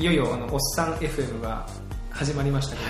[0.00, 1.66] いよいよあのおっさん FM が
[2.10, 2.82] 始まりましたけ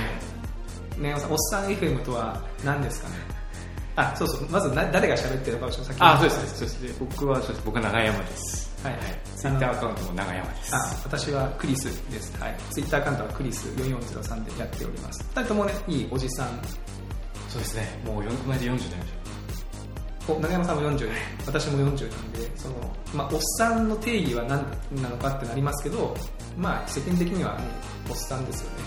[0.97, 3.15] ど、ね、おっさん FM とは何ですかね？
[3.97, 4.49] あそうそう。
[4.49, 5.96] まずな誰が喋ってるのかを先に。
[5.99, 7.63] あそうですそうです僕はそうです。
[7.67, 8.71] 僕は長山です。
[8.85, 9.03] はいはい。
[9.35, 10.77] ツイッターアカウントも長山です。
[10.77, 15.29] あ私はクリスです、はい、ツイッターアカウントはクリス4403でやっております。
[15.35, 16.61] 2人ともねいいおじさん。
[17.49, 17.89] そうですね。
[18.04, 18.81] もう4同じ40年
[20.29, 21.11] お長山さんも40
[21.45, 22.75] 私も40なんでその、
[23.13, 24.65] まあ、おっさんの定義は何
[25.03, 26.17] なのかってなりますけど、
[26.61, 27.64] まあ、世間的には、ね、
[28.09, 28.85] おっさんですよね。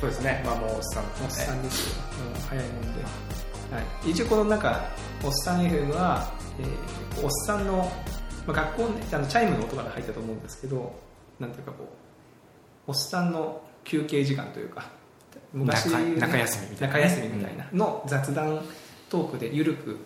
[0.00, 0.42] そうですね。
[0.44, 4.80] まあもうおっさんおっさんですよ、もう早いもんで、はい、一応この中
[5.24, 6.30] おっさん FM は、
[6.60, 7.90] えーおっさんの、
[8.46, 10.94] まあ、学校ねあのチャイムの音から入ったと思うんですけど
[11.40, 11.84] なんていうかこ
[12.86, 14.88] うおっさんの休憩時間というか
[15.52, 16.94] 昔、中中休みみたいな。
[16.94, 18.60] 中休みみたいなの雑談
[19.10, 19.96] トークで緩く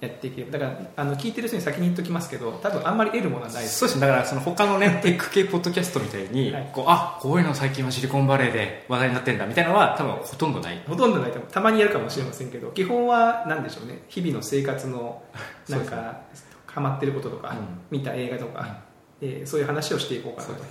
[0.00, 3.62] やっていけばだからあの聞いてる人に先に言っときますけど多分あんまり得るものはない。
[3.62, 4.00] ですそうです。
[4.00, 6.70] ねだからその他のねテック系ポッドキャストみたいに、はい。
[6.72, 10.82] こうあこういうの最近はシリコンバレーで話題になってんだみたいなのは多分ほとんどない。
[10.86, 11.32] ほとんどない。
[11.32, 14.02] たまにやるかもしれませんけど基本は何でしょうね。
[14.08, 15.22] 日々の生活の
[15.68, 16.20] なんか
[16.66, 17.56] ハマってることとか、うん。
[17.90, 18.78] 見た映画とか、
[19.20, 20.68] えーそういう話をしていこうかなと、ね。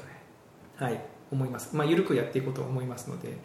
[0.77, 0.99] はい、
[1.31, 1.75] 思います。
[1.75, 3.37] まあ緩くやっていこうと思いますので、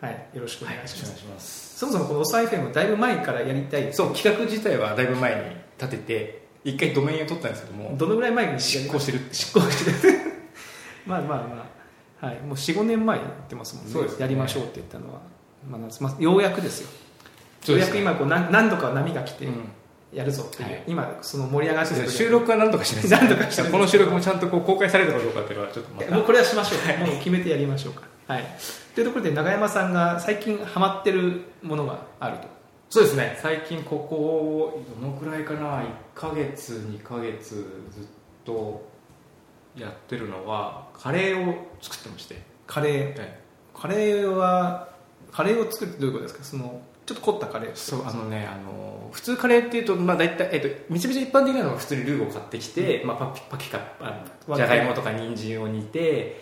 [0.00, 3.92] はい、よろしくお願いします、しますそもそもこの「おさい FM」だいぶ前からやりたい。
[3.92, 5.40] そう企画自体はだいぶ前に
[5.78, 9.34] 立てて一回ドメインを取ったんですけどもどのぐらい前に執行してるって。
[9.34, 10.18] 執行してる。
[11.06, 11.66] まあまあま
[12.22, 13.92] あ、はい、もう45年前にやってますもんね。
[13.92, 14.22] そうですね。
[14.22, 15.20] やりましょうって言ったのは、
[15.68, 16.88] まあ夏まあ、ようやくですよ。
[17.74, 19.52] ようやく今こう何何度か波が来てうん。
[20.12, 20.82] やるぞっていう、はい。
[20.88, 22.10] 今その盛り上がってる。
[22.10, 26.14] 収録は何とかしない 何とかしてるこの収録もちゃんとこう公開されるかどうかっていうのはちょっとまた。
[26.14, 28.44] もうこれはしましょう、もう決めてやりましょうかはい。
[28.94, 32.46] というところで永山さんが最近ハマってるものがあると。
[32.88, 33.36] そうですね。
[33.42, 37.56] 最近ここどのくらいかな？1ヶ月2ヶ月
[37.90, 38.04] ずっ
[38.44, 38.88] と
[39.76, 43.28] やってるのはカレーを作ってまして、カレー？
[43.76, 44.90] カレーは
[45.32, 46.44] カレーを作るってどういうことですか？
[46.44, 56.40] そのちょっと凝ったカレーそうあのねあの普通カレーっていうと、まあ、大体、えっと、めちゃめちゃ一般的なのは普通にルーを買ってきて、まあ、パピパキかあのじゃがいもとか人参を煮て、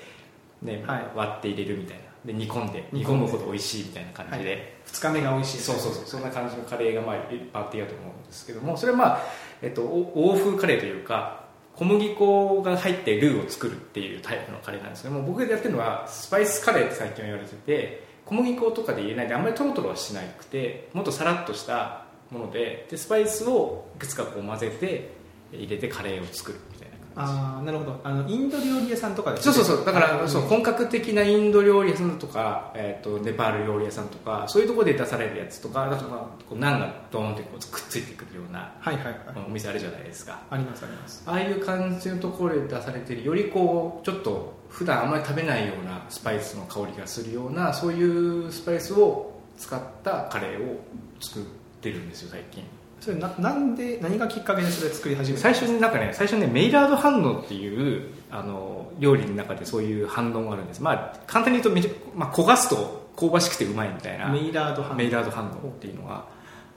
[0.63, 1.07] ねはい。
[1.15, 2.03] 割って入れるみたいな。
[2.25, 6.05] で煮込んで煮込むほど美味しいみたいな感じで、2日目が美味しいそうそうそう。
[6.05, 8.77] そんな感じのカレーがまあいっぱいあっていいと思うんですけども。
[8.77, 9.23] それはまあ、
[9.63, 11.49] えっと、お欧風カレーというか
[11.79, 25.13] 小麦粉が入ってルーを作るっていうタイプのカレーなんですけども僕がやってるのはスパイスカレーって最近は言われてて小麦粉とかで入れないであんまりトロトロはしなくてもっとさらっとしたものででスパイスをいくつかこう混ぜて
[25.53, 26.59] 入れてカレーを作る。
[26.73, 26.78] み
[27.21, 28.01] ああなるほど。
[28.05, 29.85] あのインド料理屋さんとかでそうそうそう。
[29.85, 39.15] だからあそう本格的なインド料理屋さんとか、えー、とネパール料理屋さんとかそういうところで出されるやつとかあとまあこうナンがドーンってこうくっついてくるようなはいはいはい。
[39.47, 40.41] お店あるじゃないですか。
[40.49, 41.23] ありますあります。
[41.27, 50.79] ああいう感じのところで出されてるよりこうちょっと普段あんまり食べないようなスパイスの香りがするようなそういうスパイスを使ったカレーを
[51.21, 51.43] 作っ
[51.81, 52.65] てるんですよ最近
[53.01, 60.83] それななんで何がきっかけでそれ作り始めた最初になんかね最初ねメイラード反応っていうあの料理の中でそういう反応があるんです。
[60.83, 66.27] まあ簡単に言うとめちゃ、まあ、焦がすと香ばしくてうまいみたいなメイラードハンメイラード反応っていうのが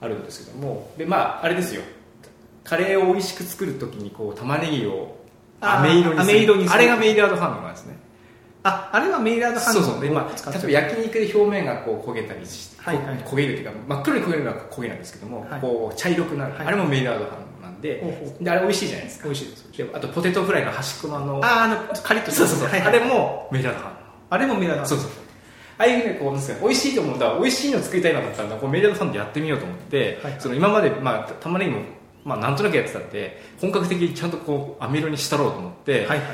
[0.00, 0.90] あるんですけども。
[0.96, 1.82] でまああれですよ。
[2.64, 5.16] カレーを美味しく作るときにこう玉ねぎを
[5.60, 6.74] あ色にする。
[6.74, 7.96] あれがメイラード反応なんですね。
[8.64, 10.00] ああれはメイラードハンそうそう。
[10.00, 13.18] で、まあ、例えば焼肉で表面がこう焦げたりして、はいはい。
[13.24, 15.60] 焦げるっていうか真っ黒に焦げるのは焦げなんですけども、はい。
[15.60, 16.66] こう茶色くなる、はい。
[16.66, 18.02] あれもメイラード反応なんで,、
[18.40, 19.24] であれ美味しいじゃないですか。
[19.24, 22.80] 美味しいですであとポテトフライの端っこのあのあーあのカリッとそうそうそう、はい。
[22.80, 23.94] はいあれもメイラード反応
[24.30, 25.10] あれもメイラードハンそうそう。
[25.78, 30.36] ああいうねこう美味しいと思うんだ美味しいの作りたいなと思ったらこうメイラードサンドやってみようと思って、はい。
[30.38, 31.80] その今まで、まあ、た玉ねぎも、
[32.24, 36.26] まあ、なんとなくやってたんで本格的にちゃんとこう飴色にしたろうと思って、はいはいはい。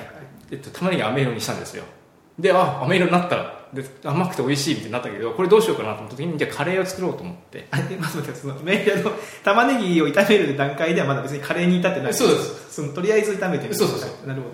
[0.51, 1.85] えっと、玉ねぎ飴色にしたんですよ。
[2.39, 7.67] であ飴色になったで甘くて美味しいみたいになったけどこれどうしようかなと思った時にじゃあカレーを作ろうと思って。
[7.71, 9.11] あでまずそのメード
[9.45, 12.15] 玉ねぎを炒める段階ではまだ別にカレーに至ってない。
[12.15, 13.75] そうですそのとりあえず炒めてる。
[13.75, 14.27] そうそうそう。
[14.27, 14.49] なるほ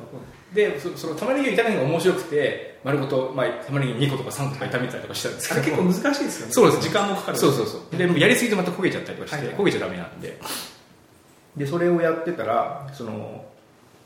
[0.55, 5.61] でそその玉ねぎを炒めるのが面白くて丸ごと、まあ、玉ねぎ2個とか3個とか炒めたりとかしたんですけど。
[5.63, 6.53] 結構難しいですよね。
[6.53, 7.39] そうです時間もかかる。
[7.39, 7.97] そうそうそう。
[7.97, 9.57] でもうやりすぎてまた焦げちゃったりとかして、はい。
[9.57, 10.39] 焦げちゃダメなんで。
[11.57, 13.45] でそれをやってたらその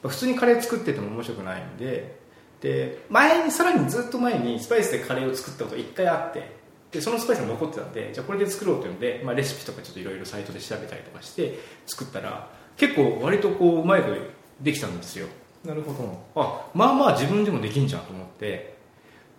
[0.02, 2.18] 普通にカレー作ってても面白くないんで
[2.60, 6.56] で前にさらにずっと前にスパイスでカレーを作ったこと1回あって
[6.90, 14.16] でそのスパイスが残ってたんでじゃあこれで作ろうというので、まあ、レシピとかちょっといろいろサイトで調べたりとかして作ったら結構割とこううまいこと
[14.60, 15.26] できたんですよ。
[15.64, 16.40] なるほど。
[16.40, 18.74] あまあまあ自分でもできんじゃんと思って。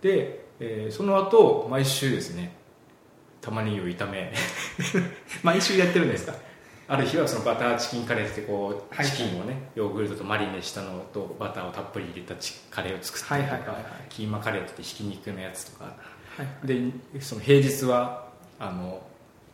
[0.02, 2.52] で、えーその後毎週ですね
[3.40, 4.32] 玉ねぎを炒め。
[5.42, 6.34] 毎週やってるんですか？
[6.92, 13.76] ある日はそのバターチキンカレーってこうはいチキンをねヨーグルトとマリネしたのとバターをたっぷり入れたチカレーを作ったりとか
[14.08, 15.84] キーマカレーってひき肉のやつとか。
[15.84, 15.92] は
[16.64, 16.90] いで
[17.20, 18.28] その平日は
[18.58, 19.02] あの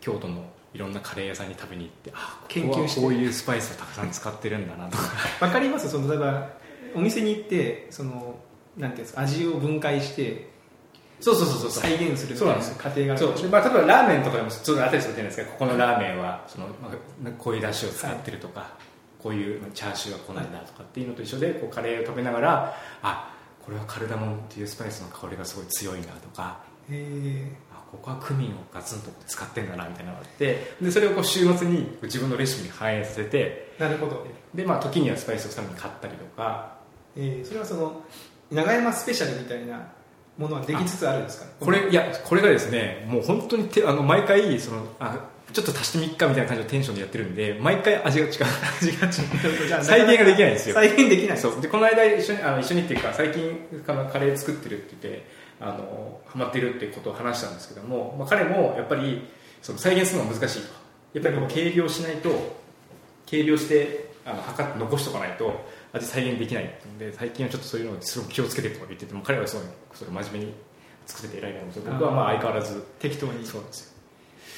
[0.00, 3.00] 京都のいろんなカレー屋さんに食べに行ってあ研究して。
[3.00, 5.05] こういうスパイスをたくさん使ってるんだなとか。
[5.47, 5.91] わかります？
[5.91, 6.49] その例えば
[6.94, 8.37] お店に行ってその
[8.77, 10.49] なんていうんですか味を分解して
[11.34, 11.82] そうそうそうそう。
[11.82, 13.43] 再現するみたいなそうなんです過程があるそう。
[13.43, 15.52] でまあ、例えばラーメンとかでもちょっとあったりするじゃないですか。
[15.52, 18.70] ここのラーメンはその、まあ、こういう出汁を使ってるとか、
[19.23, 23.34] こういうチャーシューはこないだとかっていうのと一緒でこうカレーを食べながらあ
[23.64, 34.25] これはカルダモンっていうスパイスの香りがすごい強いなとかへあここはクミンをガツンと使ってんだなみたいなのがあってでそれをこう週末に自分のレシピに反映させてえなるほど、
[34.55, 36.76] で、まあ、時にはスパイスをさらに買ったりとか。
[37.17, 38.02] えーそれはその
[38.50, 39.88] 長山スペシャルみたいな
[40.38, 41.47] ものはできつつあるんですか？
[41.61, 45.17] これいやこれがですねもう本当にてあの毎回そのあ
[45.53, 48.33] ちょっと足してみっかみたいな感じのテンションでやってるんで毎回味が違う
[48.81, 49.11] 味が違
[49.65, 49.67] う。
[49.69, 50.75] じゃあ再現ができないんですよ。
[50.75, 51.61] 再現できないそう。
[51.61, 55.27] でこの間一緒にあの一緒にっていうか最近カレー作ってるって言って
[55.61, 59.27] あのハマってるってことを話したんですけども、まあ、彼もやっぱり
[59.62, 60.69] その再現するのは難しいと。
[61.15, 62.56] やっぱりこう計量しないと
[63.25, 66.64] 計量してあの測って残しておかないと味再現できない。
[66.64, 69.64] んで最近はちょっとそういうのをすごく気をつけてとか言ってても彼はすごい
[69.94, 70.55] それ真面目に
[71.06, 73.46] 作ってて偉いなと思って僕はまあ相変わらず適当に。
[73.46, 73.96] そうなんですよ。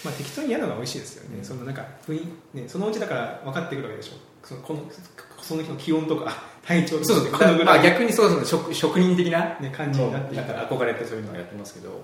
[0.04, 1.44] まあ、適当にやるのが美味しいですよね、うん。
[1.44, 2.20] そのなんか雰囲
[2.52, 4.12] 気ね、そのうちだから分かってくるわけでしょ。
[4.46, 4.80] そのこの
[5.42, 7.68] その日の気温とかあ 体調とかそうそう。
[7.68, 8.44] あ逆にそうそう。
[8.44, 12.00] 職職人的なね感じになっていなんたから憧れてそういうのをやってますけど。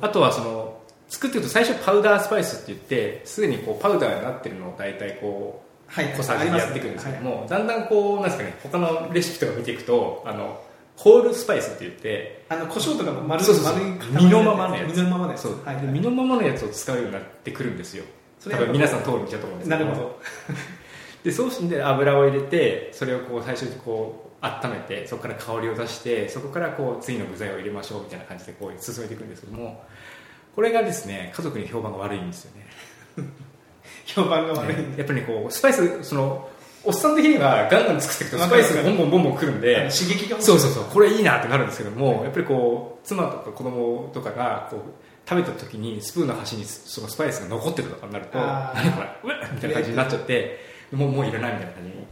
[0.00, 5.63] あとはその作ってると最初パウダースパイスって言ってすでにこうパウダーになってるのを大体こはい、う
[5.94, 10.60] 小さじでやっていくんですけどはいも、だんだんこうなんですかね他のレシピとか見ていくとあの
[10.96, 13.74] ホールスパイスって言ってあの胡椒とかも丸そうそう
[14.10, 14.96] 身のままのやつ。
[14.96, 15.42] 身のままのやつ。
[15.42, 15.76] そう、はい。
[15.80, 18.04] で身のままのやつを使うようになってくるんですよ。
[18.38, 19.84] それは多分皆さん通り道だと思うんですけど。
[19.84, 20.20] なるほど。
[21.24, 29.82] でそうして油を入れてそれをこう最初にこう温めてそこから香りを出してそこからこう次の具材を入れましょうみたいな感じでこう進めていくんですけども
[30.54, 32.66] これがですね家族に評判が悪いんですよね
[34.06, 36.50] 評判が悪いんで、やっぱりねこうスパイスその
[36.84, 40.84] おっさん的にはガンガン作っていくとスパイスがボンボンボンボンくるんあでの刺激がそうそうそう。
[40.84, 44.80] これいいなってなるんですけども、やっぱりこう妻とか子供とかがこう
[45.28, 50.58] 食べた時にスプーンの端にそのスパイスが残ってるとかになると何これうわっみたいな感じになっちゃって
[50.92, 52.06] もうもういらないみたいな感じに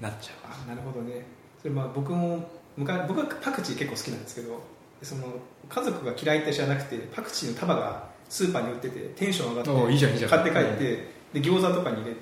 [0.00, 0.34] なっちゃう
[0.64, 1.24] あなるほどね。
[1.62, 4.60] それまあ僕も昔僕はパクチー結構好きなんですけど
[5.02, 5.26] その
[5.68, 10.30] 家族が嫌いって知らなくてパクチーの束がスーパーに売っててテンション上がっておいいじゃんいいじゃん。
[10.30, 12.20] 買って帰ってで餃子とかに入れて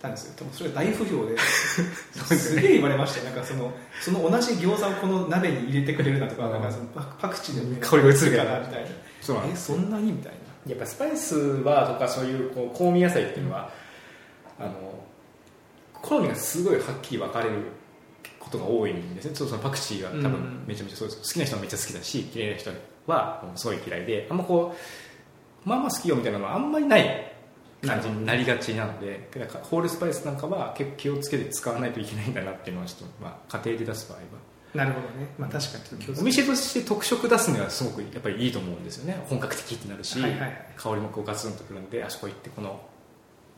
[0.00, 0.34] たんですよ。
[0.36, 3.18] 多分それ大不評で すげえ言われました。
[3.20, 8.60] よなんかそのその同じ餃子をこの鍋に入れてくれるなとかうんなんかそのパパクチーの匂い香りが移るから。
[8.60, 8.88] みたいな。
[9.20, 10.38] そうなんえそんなにみたいな。
[10.72, 13.70] やっぱスパイスはとかそういうこう香味野菜っていうのは、
[14.58, 14.72] あの
[16.02, 17.54] 好みがすごいはっきり分かれる
[18.40, 19.30] ことが多いんですね。
[19.34, 20.22] そうそのパクチーは多うん。
[20.22, 21.22] 分めちゃめちゃそうです。
[21.22, 22.70] 好きな人はめっちゃ好きだし嫌いな人
[23.06, 24.78] はもうすごい嫌いであんまこう
[25.66, 27.32] まあまあ好きよみたいなのはあんまりない
[27.84, 34.24] 感じになりがちなのでだからホールスパイスなんかは結構気をつけて使わないといけないんだなっていうのはちょっと、まあ、家庭で出す場合は。
[34.74, 35.26] なるほどね。
[35.38, 35.78] まあ確か
[36.12, 39.24] にお店として特色出すにはすごくやっぱりいいと思うんですよね。
[39.28, 40.66] 本格的ってなるし、はいはいはい。
[40.76, 42.80] 香りもこうガツンとくるんであそこ行ってこの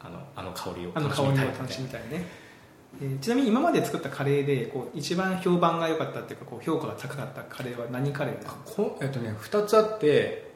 [0.00, 8.56] あのあの香りをあの香りをみたい楽しみたいね、えーちなみに今まで作ったカレーでこう一番評判が良かったっていうかこう評価が高かったカレーは何カレーですか？
[8.64, 10.48] こえっとね2つあって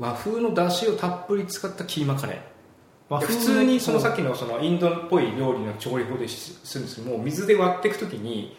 [0.00, 3.20] 和風の出汁をたっぷり使ったキーマカレー。
[3.20, 8.56] 普通にそのさっきのそのインドっぽい料理の調理法でしするんですけども水で割っていくときに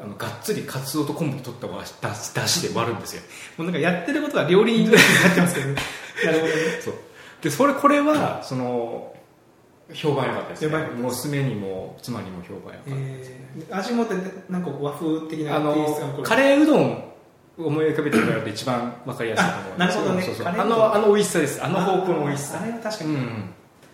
[0.00, 3.22] あのがっつりカツオと昆布で取ったわだしだしで割るんですよ。
[3.58, 5.76] もうなんかやってることは料理人になってますけどね。
[6.24, 6.94] なるほどねそう。
[7.42, 9.14] でそれこれはその
[9.92, 10.76] 評判良かったですね。
[10.96, 14.14] 娘にも妻にも評判良かった、えー味もって
[14.48, 15.74] なんか和風的なあの
[16.22, 17.11] カレーうどんを
[17.58, 20.24] 思い浮かべてもらうと一番わかりやすいと思うなるほどね。
[20.44, 21.64] あのあの美味しさです。
[21.64, 22.60] あの方向の美味しさ。
[22.62, 23.50] あれは確かにうん。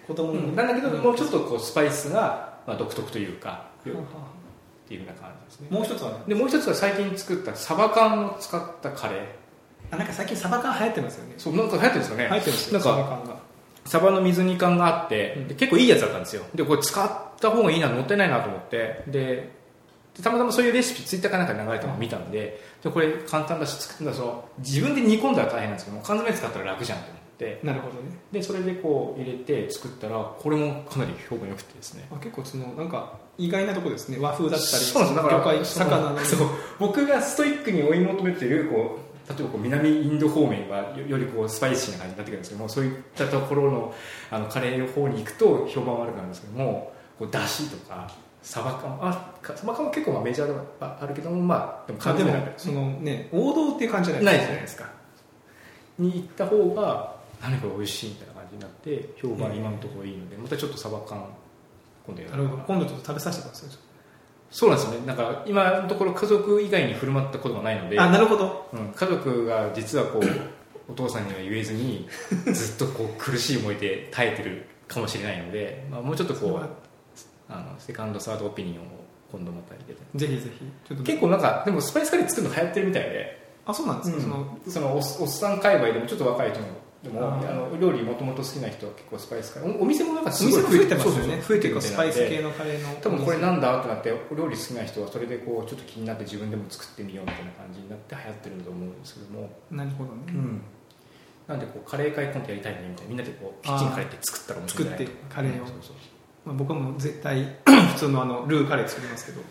[0.07, 5.77] 子供の、うんなんだけどもうちょっとこうスパイスが、まあ、独特というかっていうような感じですね。
[5.77, 6.17] もう一つはね。
[6.29, 9.25] でもう一つは最近作ったサバ缶を使ったカレー。
[9.91, 11.35] あなんか最近サバ缶流行ってますよね。
[11.37, 12.25] そうなんか流行ってるんですよね。
[12.25, 13.49] 流行ってるんですよなんかサバ缶が。
[13.85, 16.43] サバの水煮缶があって、結構いいやつだったんですよ。
[16.55, 19.03] でこれ使った方がいいなもったいないなと思って。
[19.07, 19.58] でで
[20.23, 27.61] たまたまそういうレシピツイッターかなんかで流れたのを見たんででこれ簡単だし作ったらその自分で煮込んだら大変なんですけども缶詰使ったら楽じゃんと思って。
[27.63, 28.19] なるほどね。
[28.33, 32.09] でそれでこう入れて作ったらこれもかなり評判良くてですね。
[32.11, 34.19] あ結構そのなんか意外なところですね。
[34.21, 36.49] 和風だったりそうだから魚そう。
[36.81, 43.95] 僕がストイックに追い求めてるこう例えばこう南インド方面はよよりこうスパイシーな感じになってくるんですけどもそういったところの
[44.31, 48.11] あのカレーの方に行くと評判悪くなるんですけどもこうだしとか
[48.43, 54.91] サバ缶あかサバ缶は結構まあメジャーではあるけどもまあでも缶詰そのね王道っていう感じじゃなないですゃないですか。
[55.99, 61.25] に行った方が何これ美味しいみたいな感じになって評判今のところいいのでまたちょっとサバ缶
[62.07, 63.71] 今度やる今度ちょっと食べさせてください
[64.51, 65.07] そうなんですよね。
[65.07, 68.71] なんか今のところ家族以外に振る舞ったことがないのであなるほど。
[68.73, 70.23] うん、家族が実はこう
[70.91, 72.09] お父さんには言えずに
[72.53, 76.88] ずっとこう苦しい思いで耐えてるかもしれないので、まあ、もうちょっとこう
[77.49, 78.89] あのセカンドサードオピニオンを
[79.33, 80.01] 今度また入れて。
[80.15, 80.65] ぜひぜひ。
[80.87, 86.61] ちょっと結構なんかでもスパイスカレー作るの流行ってるみたいで、あそうなんですか、そのそのおっおっさん界隈でもちょっと若い人
[87.03, 89.79] でもあの料理もともと好きな人は結構スパイスカレー。
[89.79, 91.19] おお店もなんかおすごい増えてますよね。
[91.19, 92.89] そうそうそう増えてるスパイス系のカレーの。
[93.01, 99.51] 多分これなんだってなってお料理好きな人はそれでこうちょっと気になって自分でも作ってみようみたいな感じになって流行ってるんだと思うんですけども。
[99.71, 100.61] なるほどね、うん、
[101.47, 103.09] なんでこうカレー会コントやりたいねみたいな。
[103.11, 105.67] みんなでこうキッチンカレーって作ったら面白い作ってカレーを。
[105.67, 105.97] そうそう
[106.49, 107.57] まあ、僕はもう絶対
[107.95, 109.43] 普通のあのルーカレー作りますけど。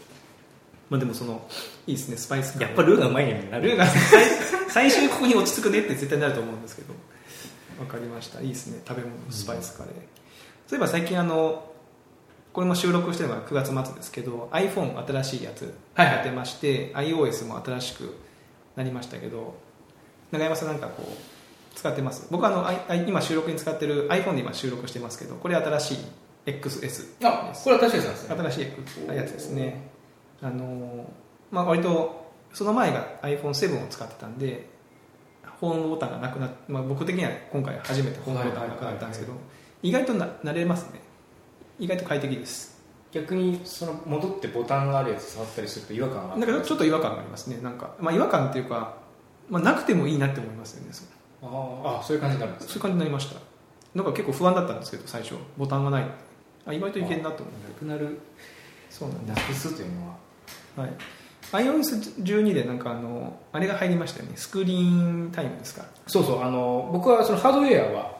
[0.89, 1.45] まあでもその
[1.85, 4.23] いいですねスパイスやっぱルーがうまいねルーが最
[4.71, 6.93] 最初にここに落ち着くねって絶対なると思うんですけど。
[7.79, 8.41] わかりました。
[8.41, 8.81] いいですね。
[8.87, 9.99] 食べ物スパイスカレー、そ
[10.71, 11.71] ういえば最近あの
[12.53, 16.15] これも収録してるのが9月末ですけど iPhone 新しいやつはいはい。
[16.15, 18.15] やってまして、iOS も新しく
[18.75, 19.55] なりましたけど
[20.31, 22.25] 永山さんなんかこう使ってます？
[22.31, 25.97] 僕はあの今収録に使ってる iPhone で今収録してますけどこれ新しい
[26.47, 28.35] XS あこれは確かにですね。
[28.35, 29.91] 新しいやつですね。
[30.41, 31.05] あの
[31.51, 34.69] まあ割とその前が iPhone7 を使ってたんで
[35.59, 39.33] ホームボタンがなくなっ、まあ、僕的には今回初めてホームボタンがなくなったんですけど
[39.83, 41.01] 意外とな慣れますね。
[41.79, 42.77] 意外と快適です。
[43.11, 47.59] 逆にその戻ってボタンがあるやつ触ったりすると違和感があなんかちょっと違和感がありますね。
[47.61, 48.97] なんか、まあ、違和感っていうか、
[49.49, 50.91] まあ、なくてもいいなって思いますよね
[51.41, 53.39] ああそういう感じになるんですそういう感じになりました。
[53.95, 55.35] なんか結構不安だったんですけど最初。
[55.57, 56.07] ボタンがない
[56.67, 58.19] あ意外といけるなと思うなくなる。
[58.89, 60.15] そうなんでなくすというのは。
[60.75, 60.93] はい、
[61.65, 64.33] iOS12 でなんかあのあれが入りましたよね。
[64.35, 65.85] スクリーンタイムですか？
[66.07, 66.43] そうそう。
[66.43, 68.17] あの僕はそのハードウェアは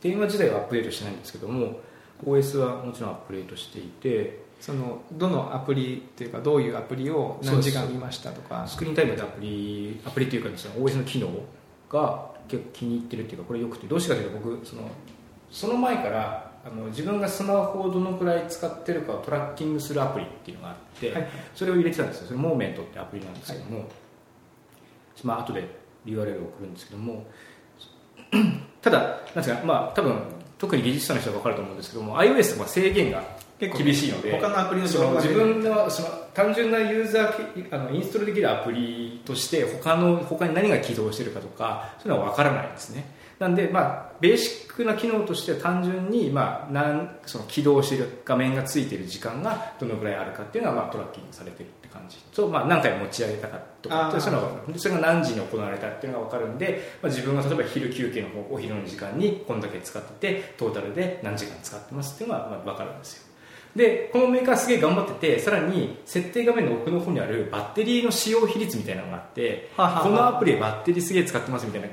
[0.00, 1.80] 電話自体はアップデートしてないんですけども
[2.24, 8.66] OS はもちろんアップデートしていてそのどのアプリっていうかどういうアプリを何時間見ましたとか。
[8.66, 11.28] スクリーンタイムってアプリアプリというかですね OS の機能
[11.90, 14.82] が結構気に入ってるっていうかこれよくてどうしてかというと僕その
[15.50, 21.28] その前からあの自分がスマホをどのくらい使ってるかをトラッキングするアプリっていうのがあって、はい。
[21.54, 22.26] それを入れてたんですよ。
[22.26, 23.88] それモーメントってアプリなんですけども、
[25.24, 27.26] まあ後で URL を送るんですけども
[28.80, 30.18] ただなんですかまあ多分
[30.58, 33.22] 特に技術者の人は分かると思うんですけども iOS は制限が
[33.58, 43.04] 結構厳しいので他のアプリの自分のその単純なユーザーけあのインストールできるアプリとして他の他に何が起動してるかとかそういうのは分からないんですね
[43.40, 63.30] なんでまあベーシックな機能としては単純にまあなんその起動している画面がついている時間がどのぐらいあるかっていうのはまあトラッキングされてるって感じとまあ何回持ち上げたかとかそういうのがそれが何時に行われたっていうのが分かるんで、まあ、自分が例えば昼休憩の方お昼の時間にこんだけ使っててトータルで何時間使ってますっていうのがまあ分かるんですよ。
[63.74, 71.88] でこのメーカーすげえ頑張っててさらに設定画面の奥の方にあるバッテリーの使用比率みたいなのがあってこのアプリバッテリーすげえ使ってますみたいな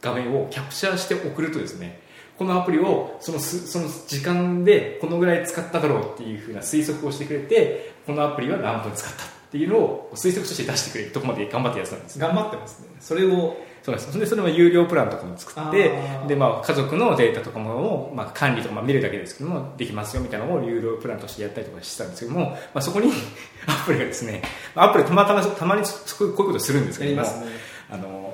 [0.00, 2.00] 画面をキャプチャーして送るとですね
[2.38, 12.18] このアプリをそのすその時間でこのぐらい使っただろうっていうふうな推測をしてくれてこのアプリは何分使ったっていうのを推測として出してくれるところまで頑張ってやつなんです。
[12.18, 12.88] 頑張ってますね。
[13.00, 14.18] それをそうです。
[14.18, 23.10] でそれも有料プランとかも作ってで、まあ、家族のデータとかも、まあ、管理とか、まあ、見るだけですけどもできますよみたいなのを有料プランとしてやったりとかしてたんですけども、まあ、そこに
[23.66, 24.42] アップルがですね
[24.74, 25.88] アップルたまたまたまにこ
[26.20, 27.52] ういうことするんですけどもやりますね。
[27.90, 28.29] あの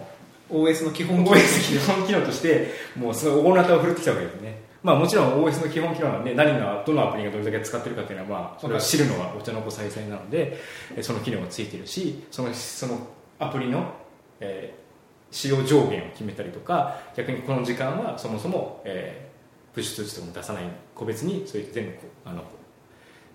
[0.51, 4.63] OS の基本 OS 基本機能としてもうすごい大なたを振るってきたわけですね。
[4.83, 10.59] まあもちろん OS の基本機能なんで何がどのアプリがどれだけ使ってるかっていうのはまあそれを知るのはお茶の子さいさいなので
[10.97, 12.99] えその機能がついてるしそのその
[13.39, 13.93] アプリの、
[14.41, 14.87] えー
[15.29, 19.27] 使用上限を決めたりとか逆にこの時間はそもそも、えー
[19.75, 20.63] プッシュ通知とかも出さない
[20.95, 21.93] 個別にそういった全部
[22.25, 22.43] あの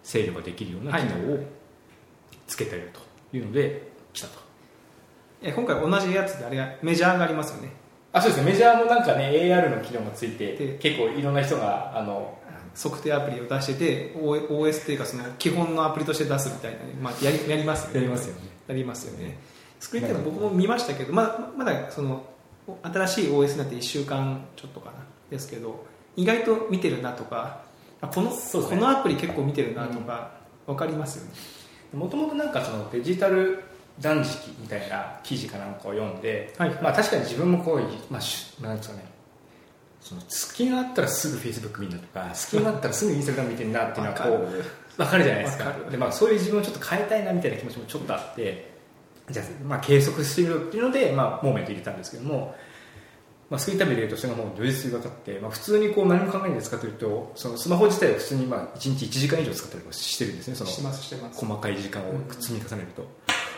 [0.01, 1.39] 制御ができるような機能を
[2.47, 4.39] つけてるというので来たと
[5.41, 7.71] え今回同じやつであれがメジャーがありますよね。
[8.13, 8.51] あそうですね。
[8.51, 12.37] メジャーもなんかね AR の機能がついてで結構いろんな人があの
[12.75, 17.99] 測定アプリを出してて OS っていうかその基本のアプリとして出すみたいなね、まあ、やりやりますよね。
[17.99, 18.41] やりますよね。
[18.67, 19.37] やりますよね。
[19.79, 22.23] スクリーンっていうのは僕も見ましたけどまだまだその
[22.83, 24.97] 新しい OS になって1週間ちょっとかな
[25.29, 27.63] ですけど意外と見てるなとか
[28.01, 28.35] あこのね。
[28.51, 30.31] このアプリ結構見てるなとか
[30.67, 31.31] 分かりますよね、
[31.93, 33.63] もともとなんかそのデジタル
[34.01, 37.81] 断食みたいな記事かなんかを読んで、はいまあ、確かに自分もこう、
[38.11, 39.05] まあ、しなんですかね
[40.01, 45.23] その隙があったらすぐフェイスブック見るなとか 隙があったらすぐインスタグラム見てるなっていうのはこう分かる。
[45.23, 45.73] じゃないですか。
[45.89, 48.71] で、まあ、そういう自分をちょっと変えたいなみたいな気持ちもちょっとあって
[49.29, 52.55] じゃあ、まあ、計測してみるっていうので、まあ、モーメント入れたんですけども、
[53.49, 62.05] まあ、スクリーンタイム入れるとそれがもう如実に分かって、まあ、普通にこう何も考えないで使ってるとそのスマホ自体は普通にまあ1日1時間以上使ったりもしてるんですねその細かい時間を
[62.39, 63.07] 積み重ねると、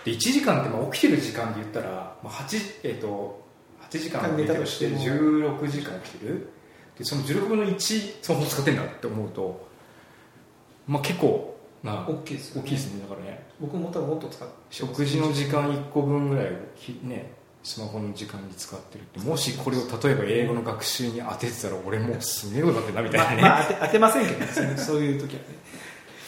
[0.06, 3.44] で1時間ってまあ起きてる時間で言ったら、まあ 8, えー、と
[3.90, 6.50] 8時間寝たとして16時間起きてる。
[6.98, 9.68] でその16分の1スマホ使ってんだって思うと、
[10.88, 12.62] まあ、結構な大きいですよね。
[12.62, 13.46] 大きいですねだからね。
[13.60, 16.48] 僕も多分もっと使って食事の時間1個分ぐらい
[17.04, 17.32] ね
[17.64, 24.78] スマホの時間に使ってるってもしこれを例えば英語の学習に当ててたら俺もうすげえことになってるなみたいなね、まあ、まあ当てませんけどね。
[24.78, 25.48] そういう時はね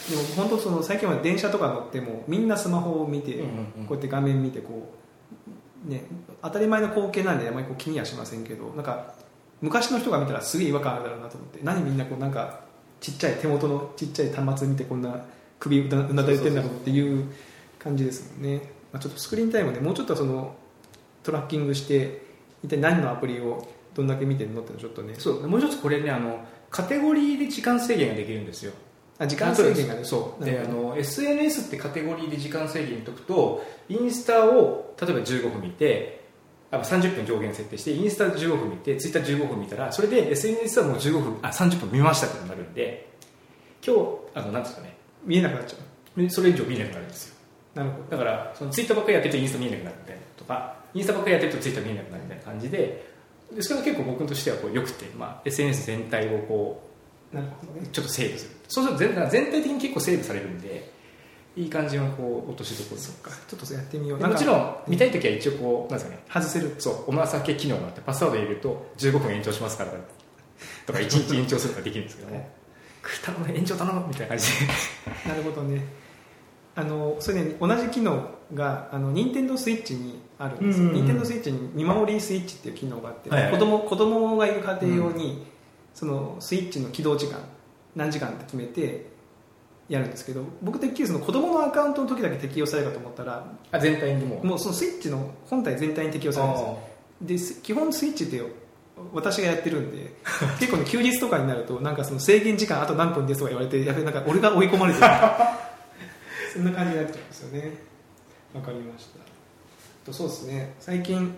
[0.08, 3.86] でも本当その最近は電車とか乗ってもみんなスマホを見て、うんうんうん。
[3.86, 4.92] こうやって画面見てこ
[5.86, 6.04] うね
[6.42, 9.14] 当たり前の光景なんであまりこう気にはしませんけどなんか
[9.60, 12.60] 昔の人が見たらすげえ違和感あるだろうなと思って何みんなこうなんか
[13.00, 15.24] ちっちゃい手元のちっちゃい端末見てこんな
[15.58, 17.32] 首うなうなだれてんだろうっていう
[17.78, 18.60] 感じですもんね、
[18.92, 20.54] まあ、ちょっとスクリーンタイムでもうちょっとその
[21.22, 22.22] トラッキングして
[22.62, 25.14] 一体何のアプリをどんだけ見てるのってのちょっとね。
[25.18, 28.72] そうもう一つこれねあのカテゴリーで時間制限ができるんですよ
[29.18, 30.04] あ時間制限がね。
[30.04, 30.44] そう。
[30.44, 36.24] であの SNS ってカテゴリーで時間制限にとくとインスタを例えば15分見て
[36.70, 43.08] あ30分上限設定してインスタ15分見てツイッター15分見たらそれで SNS はもう15分あ30分見ましたってなるんで
[43.86, 44.02] 今日
[44.34, 44.96] あのなんですかね。
[45.24, 46.30] 見えなくなっちゃう。
[46.30, 47.36] それ以上見えなくなるんですよ。
[47.74, 48.04] なるほど。
[48.10, 53.06] だからそのツイッターばっかりやってるとインスタ見えなくなるみたいなとかインスタばっかりやってるとツイッター見えなくなるみたいな感じで
[53.52, 56.82] でそれが結構僕としてはこうよくて、まあ、SNS 全体をこ
[57.32, 57.80] なるほどね。
[57.84, 60.92] うちょっとセーブするそうすると全全体的に結構セーブされるんで
[61.56, 63.00] いい感じのこう落としどころ。
[63.00, 63.30] そっか。
[63.48, 64.18] ちょっとやってみよう。
[64.18, 69.92] でもちろん見たい時は一応こうなんですかね外せるそうお情け機能があってパスワード入れると15分延長しますから
[70.86, 72.48] とか1日 延長することができるんですけども
[73.24, 74.52] 頼む延長頼むみたいな感じで。
[75.28, 75.82] なるほどね。
[76.74, 81.06] あのそれね同じ機能があの任天堂スイッチにあるんですよ、うんうんうん。
[81.06, 83.52] 任天堂スイッチに見守りスイッチっていう機能があって、はいはい。
[83.52, 85.46] 子供子供がいる家庭用に、
[85.94, 87.38] そのスイッチの起動時間
[87.96, 89.06] 何時間って決めて
[89.88, 96.78] やるんですけど僕てっきりその子供のアカウントの時だけ適用されるかと思ったらあ全体にももうそのスイッチの本体全体に適用されるんですよ。
[97.22, 98.42] です基本スイッチって
[99.12, 100.12] 私がやってるんで
[100.60, 105.06] 結構ね休日とかになるとなんかその制限時間あと何分ですとか言われてやべなんか俺が追い込まれてる。
[106.52, 107.74] そんな感じになっちゃうんですよね。
[108.54, 109.20] わかりました。
[110.06, 110.74] とそうですね。
[110.80, 111.36] 最近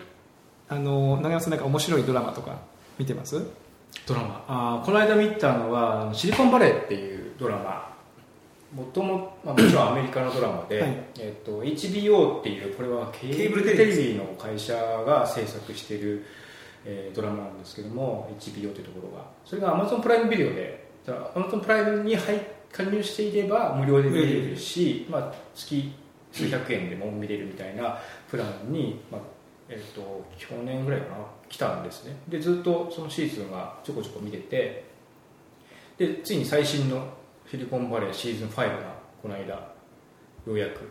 [0.69, 2.59] あの長山さんなんか面白いドラマとか
[2.97, 3.41] 見てます？
[4.05, 4.43] ドラマ。
[4.47, 7.89] あーこの間見たのはあの「シリコンバレー」っていうドラマ。
[8.73, 10.97] もとも、まあ、もちろんアメリカのドラマで、はい。
[11.19, 16.23] えっと HBO っていうこれはケーブルテレビの会社が制作している、
[16.85, 19.25] えードラマなんですけども HBO というところが。
[19.45, 22.39] それが Amazon プライムビデオで Amazon プライムに入
[22.71, 25.91] 加入していれば無料で見れるし、まあ、月
[26.31, 27.97] 数百円でも見れるみたいな
[28.29, 29.21] プランに、まあ
[29.67, 31.15] えっと去年ぐらいかな
[31.49, 32.15] 来たんですね。
[32.27, 34.85] でずっとそのシーズンがちょこちょこ見てて
[35.97, 37.07] でついに最新の
[37.49, 39.73] シリコンバレーシーズン5がこの間よ
[40.47, 40.81] うやく。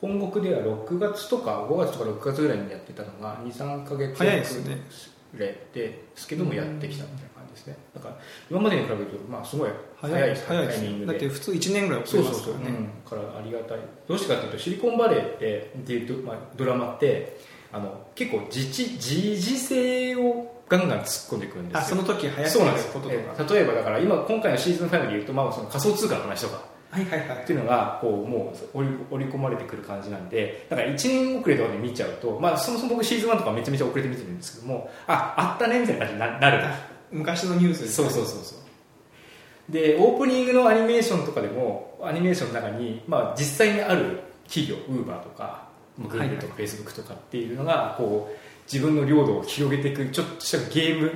[0.00, 7.76] 本国では6月とか5月とか6月ぐらいにやってたのが23か月ぐらいですけどもやってきたみたいな感じですね。
[7.94, 8.18] だから
[8.50, 9.70] 今までに比べるとまあすごい
[10.00, 11.12] 早いタイミングで。
[11.12, 12.76] だって普通1年ぐらい遅そうそうそう、れますからね。
[13.14, 13.78] うん、からありがたい。
[14.08, 17.38] どうしてかというとシリコンバレーってっていうド,、まあ、ドラマって
[17.72, 21.80] あの結構自治時事性をガンガン突っ込んでくるんですよ。
[21.80, 23.54] あその時流行ってることとか。
[23.54, 26.62] え例えばだから今今回のシーズン5で言うと、まあ、その仮想通貨の話とか。
[26.90, 27.42] はいはいはい。
[27.42, 36.64] っていうのがこうもう織り織り込まれてくる感じなんでだから1年遅れとかで見ちゃうと、まあ、そもそも僕シーズン1とかめちゃめちゃ遅れて見てるんですけどもああったねみたいな感じにななる。
[37.12, 39.72] 昔のニュースですそうそうそうそう。
[39.72, 45.69] でオープニングのアニメーションとかでもアニメーションの中に、まあ、実際にある企業ウーバーとか
[46.08, 51.12] グーグルとかフェイスブックとかっていうのがこう自分の領土を広げていくちょっとしたゲーム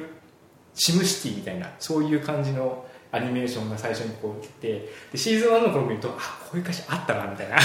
[0.74, 7.56] シムシティみたいなそういう感じのアニメーションが最初にこう来てでシーズン1の頃見るとあこういう会社あったなみたいな。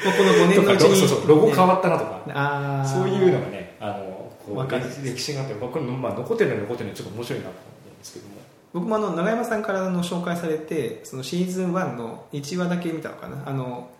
[0.00, 2.88] この5年のうち とかにそうそうロゴ変わったなとか、あー。
[2.88, 7.58] そういうのがねあのこう歴史があって僕の、まあ、残ってるのは残ってるのはちょっと面白いなと思
[7.90, 8.34] うんですけども。
[8.72, 13.42] 僕もあの長山さんからの紹介されてそのシーズン1の1話だけ見たのかな。
[13.44, 13.90] あの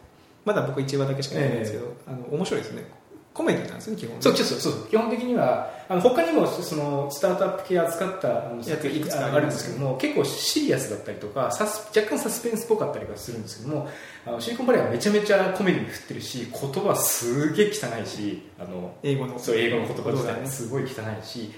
[0.44, 3.00] まだ僕1話だけしかないんですけど、あの面白いですね。
[3.32, 13.88] コメディなんですね基本そうそう基本的にはあの他にもそのスタートアップ系扱ったやついくつかあるんですけども結構シリアスだったりとかサス若干サスペンスっぽかったりはするんですけども
[14.26, 19.38] あのシリコンバレーはめちゃめちゃコメディに振ってるし言葉すげえ汚いしあの英語の。
[19.38, 21.52] そう英語の言葉自体もすごい汚いし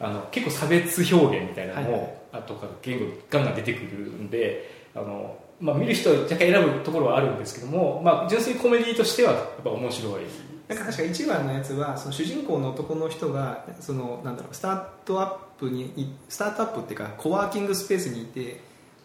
[0.00, 10.22] あの結構差別表現みたいなのも、はいとか言語ガンガン出てくるんであの、まあ、見る人は若干選ぶところはあるんですけども、まあ、純粋にコメディとしてはやっぱ面白い。
[10.66, 18.60] なんか確か1番のやつはその主人公の男の人がそのなんだろうスタートアップにいスタートアップっていうかコワーキングスペースにいて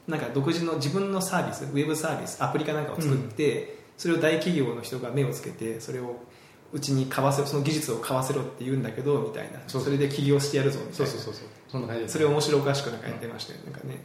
[0.08, 6.16] なんか独自の自分のサービスウェブサービスアプリかなんかを作って、それを大企業の人が目をつけてそれを
[6.72, 9.60] うちに買わせろその技術を買わせろって言うんだけどみたいな。
[9.68, 10.98] それで起業してやるぞみたいな。
[10.98, 11.48] そうそうそうそう。
[11.68, 13.98] そんな感じですそれを面白おかしくなんかやってましたよ、なんかね。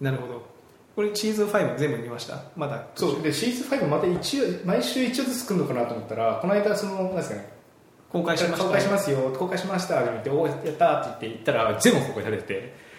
[0.00, 0.59] なるほど
[0.96, 2.42] これシーズン5全部見ました？
[2.56, 2.86] まだ。
[2.94, 3.22] そう。
[3.22, 7.48] でシーズン5また一応毎週一応ずつ来るのかなと思ったらこの間そのなんですかね。
[8.10, 12.90] 公開しました公開しますよ公開しましたって言っておやったーって言って行ったら全部公開されてて。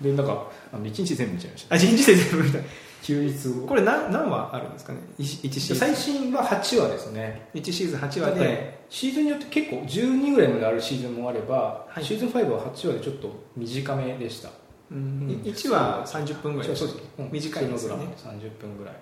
[0.00, 1.74] でなんかあの1日全部見ちゃいました。
[1.74, 2.58] あ一日で全部見た。
[3.02, 3.66] 休日を。
[3.66, 5.76] これ何何話あるんですかね？1, シーズン。
[5.76, 7.48] 最新は8話ですね。
[7.54, 12.04] 1シーズン8話で、ねシーズンによって結構12ぐらいまであるシーズンもあれば、はい。
[12.04, 14.50] シーズン5は8話でちょっと短めでした
[14.94, 17.32] 1話30分ぐらいそうそうそう、うん。
[17.32, 18.06] 短いですよね。
[18.06, 18.38] 普通のドラマ。
[18.38, 18.94] 30分ぐらい。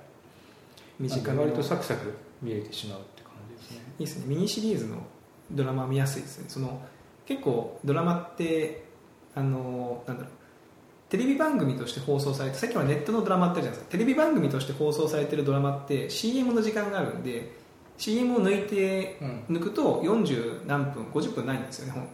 [1.01, 1.43] 短めの。
[1.43, 3.85] 割とサクサク見れてしまうって感じですね。
[3.99, 4.25] いいですね。
[4.27, 4.97] ミニシリーズの
[5.51, 6.47] ドラマ見やすいですね。
[6.49, 6.81] その
[7.27, 8.85] 結構ドラマって
[9.35, 10.33] あのなんだろう。
[11.11, 13.93] テレビ番組として放送されてさっきはネットのドラマってあるじゃないですか。
[13.93, 17.53] テレビ番組として放送されてるドラマって CM の時間があるんで
[17.99, 19.57] CM を抜いてうん。
[19.57, 22.09] 抜くと40何分50分ないんですよね本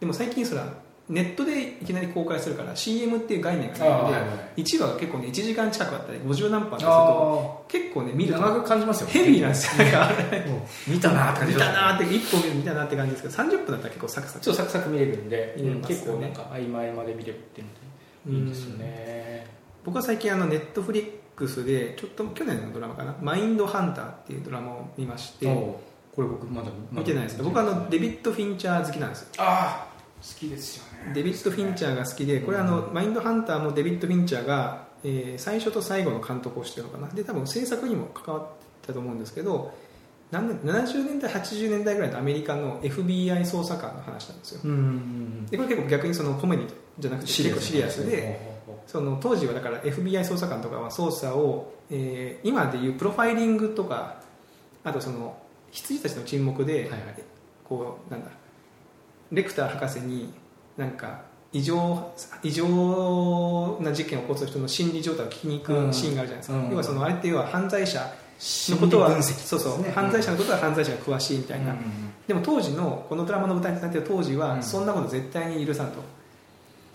[0.00, 4.62] でも最近それはネットでいきなり公開するから CM っていう概念がないので、あーはいはい。
[4.62, 9.84] 1話が結構ね1時間近くあったり50何分あったりするとあ結構ね見ると長く感じますよヘビーなんですよ。
[9.84, 10.12] なんか
[10.86, 15.54] 見たなーって感じ見たなーって一本見たなって感じですけど30分だったら結構サクサクちょっとサクサク見れるんで、
[15.86, 17.66] 結構なんか合間合間で見れるっていう
[18.34, 19.46] のでいいですよね
[19.84, 27.36] 僕は最近あのネットフリックスでちょっと去年のドラマかな「マインドハンター」っていうドラマを見ましてこれ僕まだ見てないです。
[27.36, 29.28] けど僕はあのデビッド・フィンチャー好きなんですよ。
[29.38, 29.88] ああ
[30.20, 38.46] 好きですよねデビッド・フィンチャーが好きでこれあの、マインドハンターもデビッド・フィンチャーが、えー最初と最後の監督をしてるのかなで多分制作にも関わっ
[38.86, 39.72] たと思うんですけど
[40.30, 44.60] 何年70年代80年代ぐらいのアメリカの FBI 捜査官の話なんですよ。
[44.64, 54.20] うんうんでこれ結構逆にそのコメディじゃなくて結構シリアスでその当時はだから FBI 捜査官とかは捜査を、えー今でいうプロファイリングとか
[54.84, 55.36] あとその
[55.70, 57.00] 羊たちの沈黙で、はいはい。
[57.64, 58.30] こうなんだ
[59.30, 60.32] レクター博士に
[60.78, 61.20] なんか
[61.52, 62.12] 異常
[62.42, 66.70] 異常な事件を起こす人の心理状態を聞きに行くシーンがあるじゃないですか、うん。
[66.70, 69.46] 要はそのあれって要は犯罪者のことは、心理分析。
[69.46, 71.78] そうそう、犯罪者のことは犯罪者が詳しいみたいな、うん
[72.28, 74.62] でも当時のこのドラマの舞台になっている当時は、うん。
[74.62, 76.00] そんなこと絶対に許さんと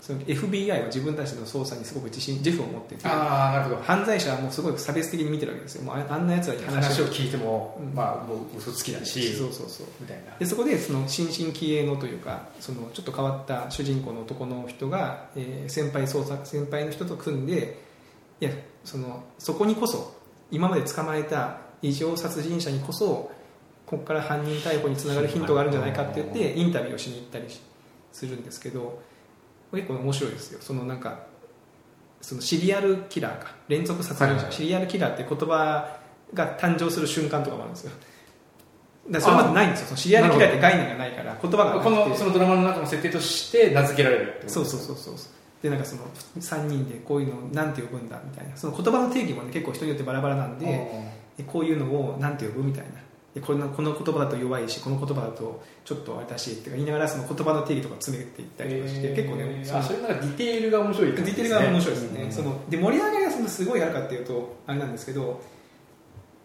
[0.04, 3.82] その FBI は自分たちの捜査にすごく自信自負を持っていてああなるほど。
[3.84, 5.82] 犯罪者はもうすごい差別的に見てるわけですよ。
[5.84, 7.94] もうああんなやつらに話を聞いても、うん。
[7.94, 9.86] まあもう嘘つきだしそうそうそう。
[9.98, 10.36] みたいな。
[10.38, 17.80] でそこでその新進気鋭のというかそのちょっと変わった主人公の男の人が、えー先輩捜査先輩の人と組んで
[18.40, 18.50] いや
[18.84, 20.14] そのそこにこそ
[20.50, 23.32] 今まで捕まえた異常殺人者にこそ
[23.86, 27.60] ここから犯人逮捕につながるヒントがあるんじゃないかって言ってインタビューをしに行ったりし
[28.12, 29.02] するんですけど
[29.74, 30.58] 結構面白いですよ。
[30.60, 31.26] そのなんか
[32.20, 33.54] そのシリアルキラーか。
[33.68, 35.98] 連続殺人者、シリアルキラーって言葉
[36.32, 37.92] が誕生する瞬間とかもあるんですよ。
[39.10, 39.86] だからそれまでないんですよ。
[39.88, 45.14] そのシリアルキラーって概念がないから言葉がこのそのドラマの中の設定として名付けられるってことそうそうそうそう
[45.62, 46.02] でなんかその
[46.38, 48.56] 3人でこういうのをなんて呼ぶんだみたいな。
[48.56, 50.66] その言葉の定義もね結構人によってバラバラなんで
[51.36, 52.90] でこういうのをなんて呼ぶみたいな
[53.34, 62.32] でこのこの言葉だと弱いしこの言葉だとちょっと私って言いながらその言葉の定義とか詰めていったりとかして、結構ねそのあそれなんかディテールが面白いディテールが面白いですね、うん。
[62.32, 65.42] そので盛り上がりがそのすごいあるかっていうとあれなんですけど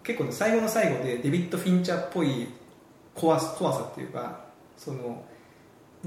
[0.03, 2.47] 結構ね最後の最後でデビッド・フィンチャーっぽい
[3.13, 5.23] 怖さ怖さっていうかその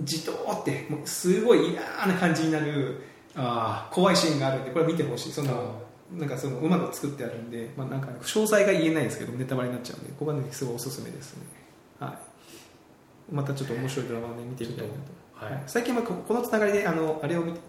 [0.01, 3.05] じとーってもうすごい嫌な感じになる
[3.37, 5.33] あ怖いシーンがあるんでこれ見てほしい。
[5.33, 5.81] その
[6.19, 11.47] なんかそのうまく作ってあるんで、まあ、なんか詳細が言えないですけどネタバレになっちゃうんでここはねすごいおすすめですね、
[11.99, 12.19] は
[13.31, 15.01] い、またちょっと面白いドラマをね見てみたいなと、
[15.41, 15.55] あはい。
[15.55, 15.63] はい。
[15.67, 17.61] 最近はここのつながりであのあれを見て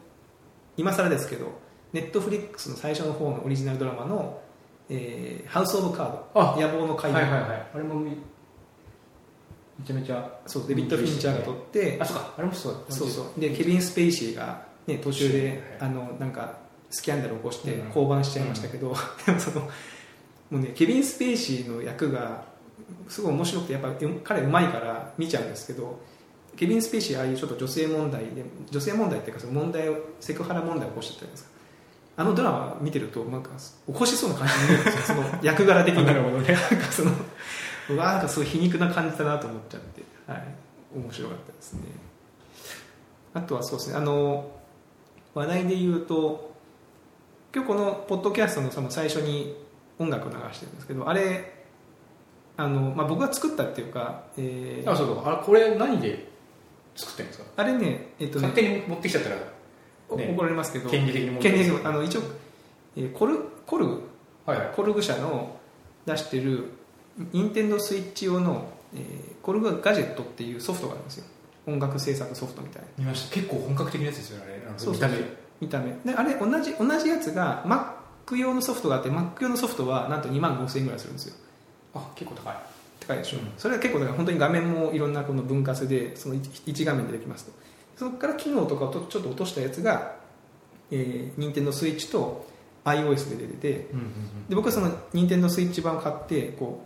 [0.75, 1.51] 今更ですけど
[1.93, 4.41] ネットフリックスの最初の方のオリジナルドラマの
[4.89, 7.67] 「えーハウス・オブ・カード」あ野望の階段、はいはいはい。
[7.75, 8.17] あれもめめ
[9.85, 12.33] ちゃめちゃそうデビッド・フィンチャーが撮ってあそうか。
[12.37, 12.79] あれもそうだ。
[12.89, 13.39] そうそう。
[13.39, 15.47] でケビン・スペイシーが、ね、途中で、
[15.79, 15.89] はい。
[15.89, 16.62] あのなんか
[16.93, 17.91] スキャンダルを起こしてうん。
[17.91, 19.69] 降板しちゃいましたけど、でもそのも
[20.51, 22.45] うねケビン・スペイシーの役が
[23.07, 23.91] すごい面白くてやっぱ
[24.23, 25.99] 彼うまいから見ちゃうんですけど
[26.55, 31.53] ケビン・スペイシーああいうちょっと女性問題で女性問題っていうかその問題をセクハラ問題を起こしてたじゃないですか。
[32.15, 33.49] あのドラマ見てるとなんか
[33.87, 35.15] 起こしそうな感じに見えるんですよ。
[35.15, 36.05] その役柄的に。
[36.05, 36.53] なるほどね。
[36.53, 37.11] なんかその
[37.89, 40.03] うわなんかすごい皮肉な感じだなと思っちゃって。
[40.27, 40.43] はい。
[40.95, 41.81] 面白かったですね。
[43.33, 44.51] あとはそうですねあの
[45.33, 46.52] 話題で言うと
[47.53, 49.55] 今日このポッドキャストのその最初に
[49.99, 51.53] 音楽を流してるんですけどあれ
[52.57, 55.21] あの、まあ、僕が作ったっていうか、えーあそうそう。
[55.27, 56.27] あこれ何で
[56.95, 57.45] 作ってるんですか？
[57.57, 59.35] あれね,、えっとね勝手に持ってきちゃったら
[60.09, 62.21] おね怒られますけど権利的に問権題利的にあの一応、
[62.97, 64.09] えーコルコルグ
[64.45, 64.71] はいはい。
[64.75, 65.55] コルグ社の
[66.05, 66.69] 出してる
[67.31, 71.25] 任天堂スイッチ用の、えーコルグガジェットっていうソフトがあるんですよ。
[71.67, 72.87] 音楽制作ソフトみたいな。
[72.97, 73.35] 見ました。
[73.35, 74.57] 結構本格的なやつですよねあれ。
[74.65, 75.09] なんかそうそう
[75.63, 75.91] 見た目。
[76.05, 81.35] であれ同じ同じやつが Mac 用のソフトがあって Mac 用のソフトはなんと2万5000円ぐらいするんですよ。
[81.95, 82.55] あ結構高い。
[82.99, 83.51] 高いでしょ、うん。
[83.57, 87.51] それは結構だから本当に画面もいろんなこの分割でその1画面でできますと。
[87.97, 90.15] そこから機能とかをとちょっと落としたやつが、
[90.91, 92.47] えー、任天堂スイッチと
[92.85, 96.85] iOS で出ててうんうんで僕はその任天堂スイッチ版を買ってこ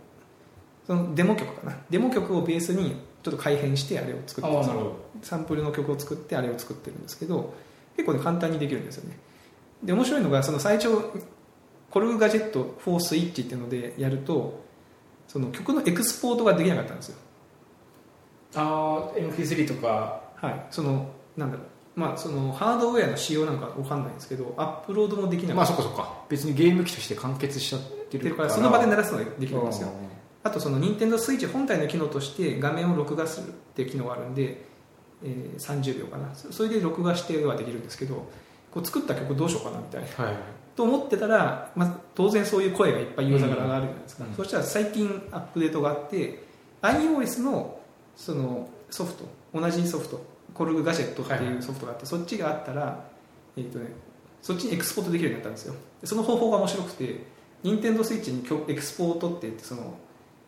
[0.84, 1.76] うそのデモ曲かな。
[1.90, 4.50] デモ曲をベースにちょっと改変してあれを作って
[5.22, 7.54] サンプルの曲を作ってあれを作ってるんですけど
[7.98, 9.18] 結構ね簡単にできるんですよね。
[9.82, 10.88] で面白いのがその最初
[11.90, 14.64] コルグガジェット4スイッチっていうのでやると
[15.26, 17.16] その曲のエクスポートができなかったんですよ。
[18.54, 20.20] ああ MP3 とか。
[20.36, 20.66] はい。
[20.70, 21.62] そのなんだろ
[21.96, 22.00] う。
[22.00, 26.22] まあそのハードウェアの仕様なんかわかんないんですけどアップロードもできなかっまあそっかそっか。
[26.28, 29.88] 別にゲーム機として完結しちゃってるからその場で鳴らすのができるんですよ。
[29.88, 29.90] う
[30.44, 34.67] あとその任天堂スイッチ本体の機能として画面を録画するっていう機能があるんで、
[35.24, 36.34] えー30秒かな。
[36.34, 38.28] そそれで録画してはできるんですけど
[38.70, 40.24] こう作った曲どうしようかなみたいな。
[40.24, 40.36] はい。
[40.76, 44.34] と思ってたら、まあ、当然そういう声がいっぱいユーザーから上がるじゃないですか、うん。
[44.34, 46.44] そしたら最近アップデートがあって
[46.82, 47.80] iOS の
[48.16, 53.04] そのソフト同じソフトコルグガジェットっていうソフトがあって、そっちがあったら、
[53.56, 53.86] えーとね、
[54.40, 55.74] そっちにエクスポートできるようになったんですよ。
[56.00, 57.26] でその方法が面白くて
[57.62, 59.94] 任天堂スイッチに曲エクスポートって言ってその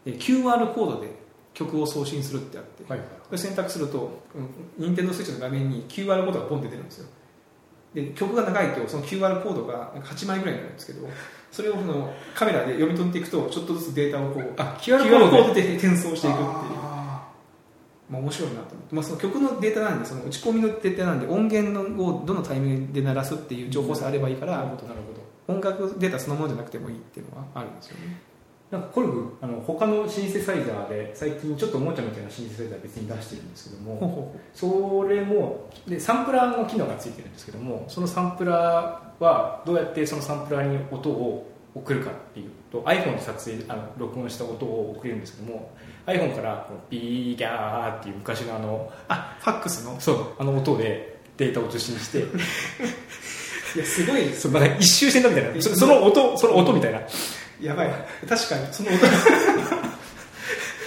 [0.07, 1.09] えー QR コードで
[1.55, 3.01] 曲を送信するってあって、はい。
[3.01, 4.23] これ選択すると
[4.79, 7.09] 任天堂スイッチの画面に QR コードがポンって出るんですよ。
[7.95, 11.09] で曲が長いとその QR コードがなんか8枚ぐらいになるんですけど
[11.51, 15.77] それをそのカメラで読み取っていくとちょっとずつデータをこうあ QR コードで？
[15.77, 16.47] 転送していくっていう。
[16.77, 17.29] あ
[18.09, 24.65] まあ、面白いなと思って、まあ、その曲のデータなんでその打ち込みのデータなんで音源のをどのタイミングで鳴らすっていう情報さえあればいいから、
[25.47, 28.21] 音楽データそのものじゃなくてもいいっていうのはあるんですよね
[28.71, 45.73] なんかコルグあの他のシンセサイザーで最近ちょっとおもちゃみたいなシンセサイザー別に出してるんですけどもそれもでサンプラーの機能がついてるんですけどもそのサンプラーはどうやってそのサンプラーに音を送るかっていうと iPhone で撮影あの録音した音を送れるんですけども
[46.07, 49.99] iPhone からこのビーギャーっていう昔のあのあファックスの？
[50.01, 52.19] そうあの音でデータを受信して。
[53.77, 55.63] いやすごいそうなんか一周してんだみたいな。
[55.63, 57.01] そその音その音みたいな
[57.61, 57.91] やばい。
[58.29, 58.67] 確かに。
[58.73, 58.99] その音。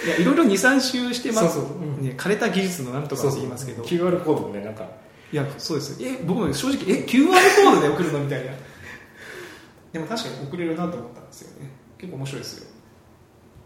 [0.04, 1.54] いやいろいろ23周してます。
[1.54, 1.78] そうそう。
[1.78, 2.02] うん。
[2.02, 3.82] ね、枯れた技術のなんとかって言いますけど。
[3.82, 4.84] QR コードもねなんか。
[5.32, 8.52] いやそうですえ僕も正直え QR コードで送るのみたいな。
[9.92, 11.70] でも確かに送れるなと思ったんですよね。
[11.98, 12.66] 結構面白いですよ。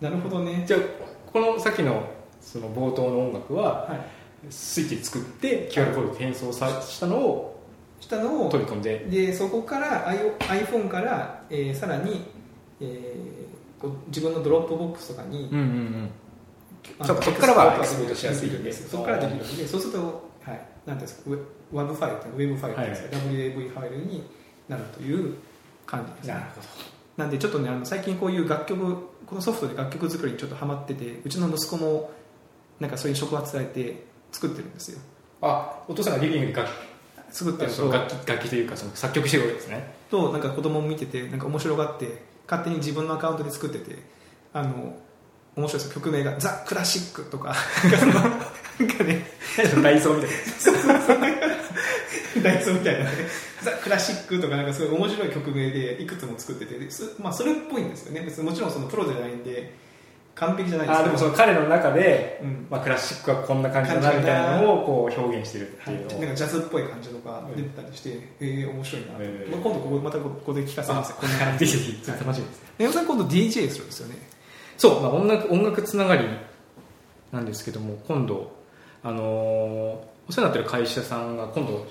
[0.01, 0.65] なるほどね。
[0.67, 0.81] じゃあ
[1.33, 2.09] このさっきの
[2.41, 4.01] その冒頭の音楽ははい。
[4.51, 7.61] スイッチで作って QR コードで転送さしたのを
[8.01, 9.05] したのを取り込んで。
[9.11, 12.25] でそこから iPhone から、えーさらに、
[12.81, 16.11] えーこう自分のドロップボックスとかに、うんうんうん。
[16.99, 18.73] あそそっからはエクスポートしやすいんで。
[18.73, 21.39] すそこからできるのでそうすると、はい、なんですかウェ
[21.73, 24.25] ワブファイルってウェブファイルですか、WAV ファイルに
[24.69, 25.35] なるという
[25.87, 26.35] 感じですね。
[26.35, 26.67] なるほど。
[27.17, 32.11] なんでちょっとねあの最近こういう楽曲このソフトで楽曲作りにちょっとハマっててうちの息子も
[32.81, 34.99] なんかそういう触発されて作ってるんですよ。
[35.43, 36.73] あお父さんがリビングで楽器
[37.31, 37.93] 作ってると。
[37.93, 39.95] 楽器楽器というかその作曲してるわけですね。
[40.11, 44.03] となんか子供も見ててなんか面白がって勝手に自分のアカウントで作ってて
[44.53, 44.97] あの
[45.57, 45.95] 面白いですよ。
[45.95, 47.55] 曲名が「ザ・クラシック」とか。
[48.79, 49.27] なんかね。
[49.83, 50.31] ダイソーみたい
[52.43, 53.11] ダイソーみたいなね
[53.63, 56.79] 「ザ・クラシック」とかなんかすごい面白い曲名でいくつも作ってて
[57.21, 58.21] まあ、それっぽいんですよね。
[58.21, 59.75] 別にもちろんそのプロじゃないんで
[60.39, 62.67] 完璧じゃないなあでもその彼の中で、うん。
[62.71, 66.21] まあ、クラシックはこんな感じだなみたいなのをこう表現してるっていうのを。
[66.21, 69.51] なんかジャズっぽい感じとか出てたりして、えー、面白いな、えー。
[69.51, 74.01] まあ、今度ここまたここで聞かせますよこんなぜ感じひぜひそれ楽しみです、根尾さん今度 DJ するんです。
[74.01, 74.15] よね
[74.77, 76.25] そう、まあ、音楽音楽つながり
[77.33, 78.53] なんですけども今度
[79.03, 81.87] あのーお世話になってる会社さんが今度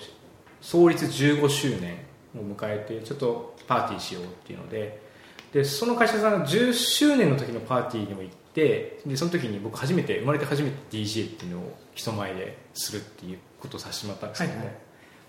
[0.61, 1.97] 創立15周年
[2.35, 5.06] を迎えてちょっとパーティーしようっていうので
[5.53, 14.77] でその会社さんが10周年の時のパーティーにも行っててでその時に僕初めて生まれて初めて DJ っていうのを人前でするっていうことをさせてもらったんですけども、はいはい。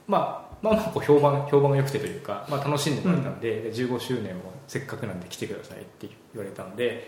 [0.08, 7.06] まあ、まあまあこう評判評判が良くてというか、まあ、楽しんでもらえたんで,、で15周年もせっかくなんで来てくださいって言われたんで、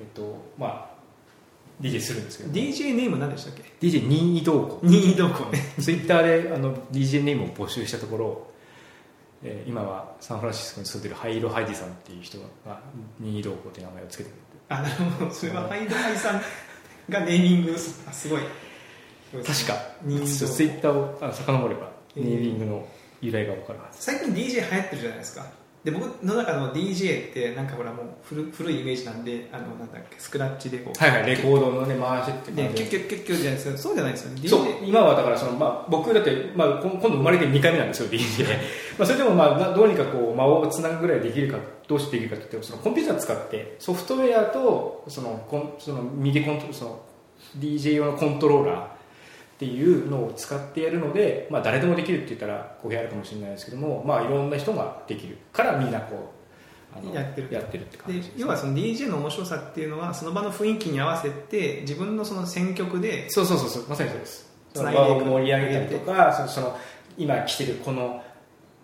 [0.00, 4.80] えっとまあ、DJ するんですけど DJ ネーム何でしたっけ？DJ 任意同行。
[4.82, 5.58] 任意同行ね。
[5.80, 8.46] ツイッターであの DJ ネームを募集したところ、
[9.44, 12.80] えー今はサンフランシスコに住んでるハイロ・ハイディさんっていう人が
[13.20, 15.30] 任意同行っていう名前をつけてくれてあなるほど。
[15.30, 16.40] それはハイドハイさん
[17.10, 18.40] がネーミングあすごい。
[19.32, 19.74] 確か。
[20.26, 22.24] ツイッターをあ遡ればえー。
[22.24, 22.88] ネーミングの
[23.20, 24.02] 由来が分かるはず。
[24.02, 25.46] 最近 DJ 流行ってるじゃないですか
[25.84, 32.84] で僕の中の DJ ってなんかほらもう古古いイメージなんであのなんだっけスクラッチでこうはいはいレコードのね回しってで感じ。
[32.84, 33.78] でキュッキュッキュッキュッじゃないですか。
[33.78, 34.48] そうじゃないですよね。
[34.48, 38.46] そう今はだからその、まあ、僕だって、まあ、こ今度生まれて2回目なんですよ DJ
[38.98, 47.00] まあそれでも、まあ、などうにかこう間をつなぐぐらいできるかどうしてできるかって言ってそのコンピューター使ってソフトウェアとそのコンそのミディコントその
[47.58, 48.93] DJ 用のコントローラー
[49.54, 56.32] っていうのを使ってやるので、まあ、誰でもできるって言ったら語弊あるかもしれないですけども、まあ、いろんな人ができるからみんなこ
[56.94, 64.52] うあのやってるやってるって感でじです、要はその DJ の面白さっていうのはその場の雰囲気に合わせて自分のその選曲でそうそうそうそうまさにそうです。
[64.74, 65.24] つないでいく。
[65.24, 66.78] 場を盛り上げたりとかそのその
[67.16, 68.22] 今来てるこの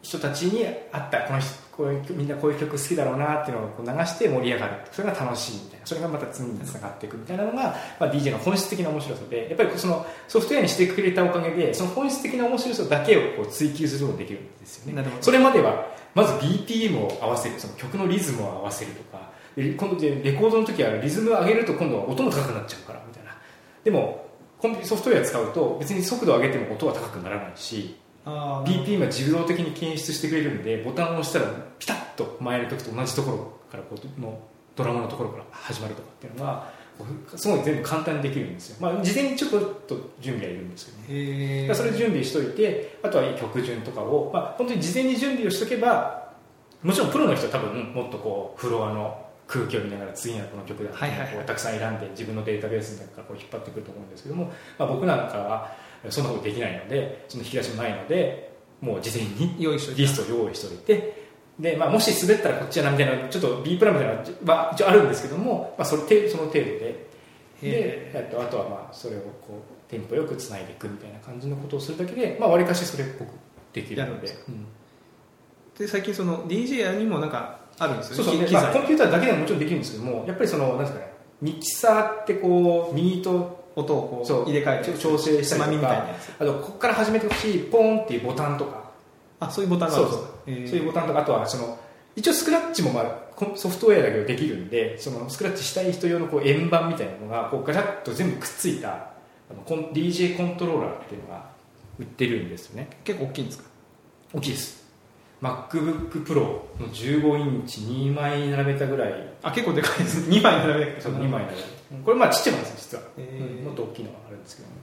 [0.03, 4.75] 人たちに合ったこの人こういうみんなこういう曲好きだろうなっていうのをこう流して盛り上がる。
[4.93, 5.87] それが楽しいみたいな。
[5.87, 15.05] それがまた次につながっていくみたいなのが、まあ、DJ の本質的な面白さでやっぱりそのソフトウェアにしてくれたおかげでその本質的な面白さだけをこう追求することができるんですよね。
[15.23, 17.59] それまではまず BPM を合わせる。
[17.59, 23.31] その曲のリズムを合わせるとかで今度でレコードの時はリズムを上げると今度は音も高くなっちゃうからみたいな。
[23.85, 31.47] でもコンピソフトウェア使うと別に速度を上げても音は高くならないしあー BPM は自動的に検出してくれるんでボタンを押したら
[31.79, 33.39] ピタッと前の時と同じところ
[33.71, 34.39] からこうの
[34.77, 36.71] ドラマのところから始まるとかっていうのが
[37.37, 39.51] すごい全部簡単にできるんですよ、まあ、事前にちょっ
[39.87, 41.05] と準備はいるんですよね。
[41.09, 41.69] へー。
[41.69, 46.33] だからそれ準備しといてあとは曲順とかを、まあ、本当に事前に準備をしとけば
[46.83, 55.73] もちろんプロの人は多分もっとこうフロアの空気を見ながら次はこの曲だってはたくさん選んで自分のデータベースの中からこう引っ張ってくると思うんですけども、まあ、僕なんかは
[56.09, 61.21] そんなことできないのでその引き出しもないのでもう事前にリストを用意しておいて
[61.59, 67.11] で、まあ、もし滑ったらこっちやなみたいなちょっと B プランみたいなのは一応あるんですけども、まあ、それ程その程度で。
[67.61, 73.33] でへえっとあとはまあそれをこうテンポよくつないでいくみたいな感じのことをするだけでまあ、割かしそれっぽく
[73.75, 74.29] できるので。
[74.49, 74.67] うん。
[75.79, 81.11] で最近その DJ にもなんかあるんですよそうそう、まあ、コンピューターだけでももちろんできるんですけどもやっぱりそのなんですかね
[81.41, 84.43] ミキサーってこう右と音をこそう。
[84.45, 86.07] う入れ替えて調整したりとか
[86.39, 88.91] あとここから始めてほしいポンっていうボタンとか。
[89.41, 90.51] あそういうボタンがあるそうそう。
[90.51, 91.79] いうボタンとかあとはその
[92.17, 101.49] 一応スクラッチもまあソフトウェアだけどできるんでそのスクラッチしたい人用のこう円盤みたいなのがこうガチャッと全部くっついたあのコン DJ コントローラーっていうのが
[101.99, 102.89] 売ってるんですよね。
[103.05, 103.65] 結構大きいんですか？
[104.35, 104.81] 大きいです。
[105.43, 109.15] MacBookPro の15インチ2枚並べたぐらい。
[109.43, 110.29] あ結構でかいです。
[110.29, 113.65] 2枚並べなきゃそう2枚並べたこれまあちっちゃいなんですよ実は、うん。
[113.65, 114.75] もっと大きいのがあるんですけども。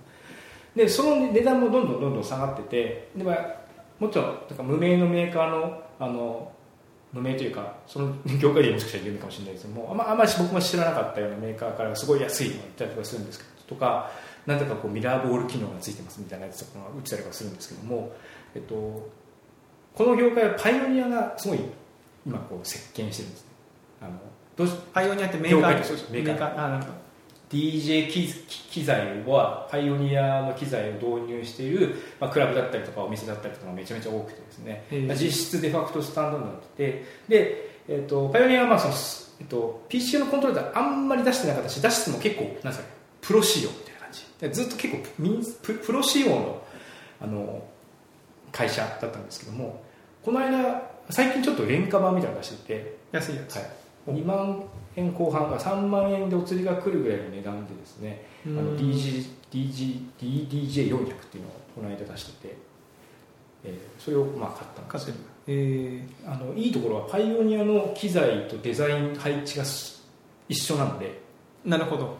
[0.75, 3.55] でその値段もどんどんどんどん下がっててで、まあ、
[3.99, 6.51] もちろんなんか無名のメーカーのあの
[7.13, 14.11] 無名というかその業界でもしかしたら有名かもしれないですけどもあんまあんまり僕も知らなかったようなメーカーからすごい安いのが売ったりとかするんですけどとか
[14.45, 18.13] なんとかこうミラーボール機能がついてますみたいなやつとかが売ってたりとかするんですけども、
[18.53, 19.09] えっと、
[19.95, 21.59] この業界はパイオニアがすごい
[22.25, 23.47] 今こう席巻してるんですね。
[24.01, 24.11] あの
[24.57, 25.71] どうしパイオニアってメーカー？
[25.71, 26.65] 業界そうそうメーカー。
[26.65, 26.97] あなるほど。
[27.49, 28.27] DJ 機
[28.69, 37.05] 機材はパイオニアの機材を導入している、まあ、クラブだったりとかお店だったりとかがめちゃめちゃ多くてですね、実質デファクトスタンダードになってて。
[37.29, 38.93] で、えー、とパイオニアはまあその、
[39.39, 42.89] えっと PC のコントローラーであんまり出してなかったし出しても結構なんですかね
[43.21, 44.25] プロ仕様みたいな感じ。
[44.41, 45.03] でずっと結構
[45.61, 46.63] ププロ仕様の
[47.21, 47.63] あの
[48.51, 49.83] 会社だったんですけども
[50.23, 52.97] この間最近ちょっと廉価版みたいなの出してて。
[53.09, 53.65] 安いやつ、はい、
[54.11, 54.63] 2万
[54.95, 62.57] 円後半が3万円でお釣りが来るぐらいの値段でですねあのうん DG DG DDJ400 っていうのをこの間出してて、
[63.63, 65.05] えーそれをまあ買ったんです。
[65.05, 65.27] 買ってる。
[65.49, 70.05] えあのいいところはパイオニアの機材とデザイン配置がす
[70.49, 72.17] 一緒なのでー、なるほど。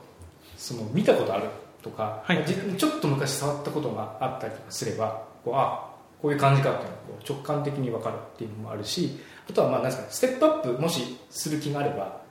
[0.57, 1.49] その見たことある
[1.81, 2.43] とか、はい。
[2.45, 5.88] じちょっと昔触ったことがあったりとかすればこうあ
[6.21, 9.19] こういう感じかっていうのが直感的に分かるっていうのもあるし
[9.49, 12.21] あとはまあなんですかねステップアップもしする気があれば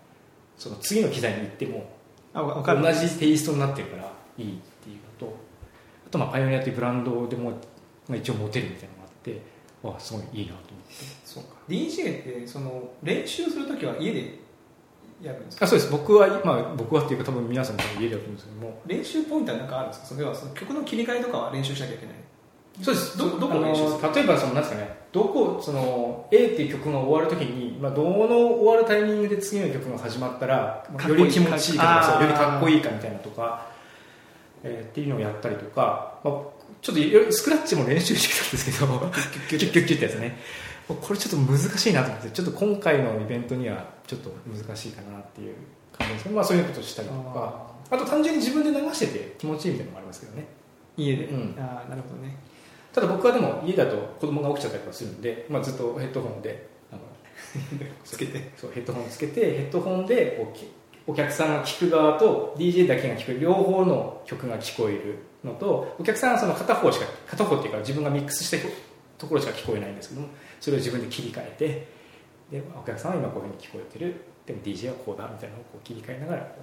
[0.57, 1.91] その次の機材に行っても
[2.35, 5.37] 同じテイストになってるからいいっていうのと
[6.07, 7.51] あとまあパイオニアっていうブランドでも
[8.09, 9.41] まあ一応持てるみたいなのがあって
[9.83, 10.95] わすごいいいなと思って。
[11.25, 11.51] そうか。
[11.69, 14.39] DJ ってその練習するときは家で
[15.23, 15.65] やるんですか？
[15.65, 15.91] あそうです。
[15.91, 18.83] 僕は、まあ、僕はっていうか多分皆さん多分家だと思うんですけども。
[18.87, 20.07] 練習ポイントは何かあるんですか？
[20.07, 22.15] それはその曲の切り替えとかは練習しなきゃいけない？
[22.83, 23.19] そうです。
[23.19, 24.97] どどこを練習するあの例えばそのなんですかね。
[25.13, 33.67] どこその A っていう曲が終わるときに、まあ、どの終わるタイミングで次の曲が始まったらより気持ちいいかとかよりかっこいいかみたいなとか、
[34.63, 36.35] えーっていうのをやったりとか、まあ、
[36.83, 38.87] ちょっとスクラッチも練習してたんですけど
[39.49, 39.97] キュッキュッキュッキュッ。
[39.97, 40.39] ってやつね。
[40.89, 45.55] これちょっと難しいなと思ってちょっと今回のイベントにはちょっと難しいかなっていう
[45.99, 47.75] 感じですけど、まあ、そういうことをしたりとか。
[47.89, 50.47] あと単純に自分で流してて気持ちいいみたいなのもありますけどね。
[50.97, 51.57] 家で、うん。
[51.59, 52.37] ああなるほどね
[52.97, 57.03] ただ僕はでも家だと子供が起きちゃったりとかするんで、まあ、ずっとヘッドホンであの
[58.03, 58.53] つけて。
[58.57, 60.67] そうヘッドホンつけてヘッドホンでこうき
[61.07, 68.73] お客さんが聴く側と DJ だけが聴く両方の曲が聞こえるのとお客さんはその片方しか片方っていうか自分がミックスしてる
[69.19, 70.29] ところしか聞こえないんですけども
[70.59, 71.55] それを自分で切り替え
[72.51, 74.15] てでお客さんは今こういうふうに聞こえてる。
[74.47, 76.55] でも DJ はこうだみたいなのをこう切り替えながら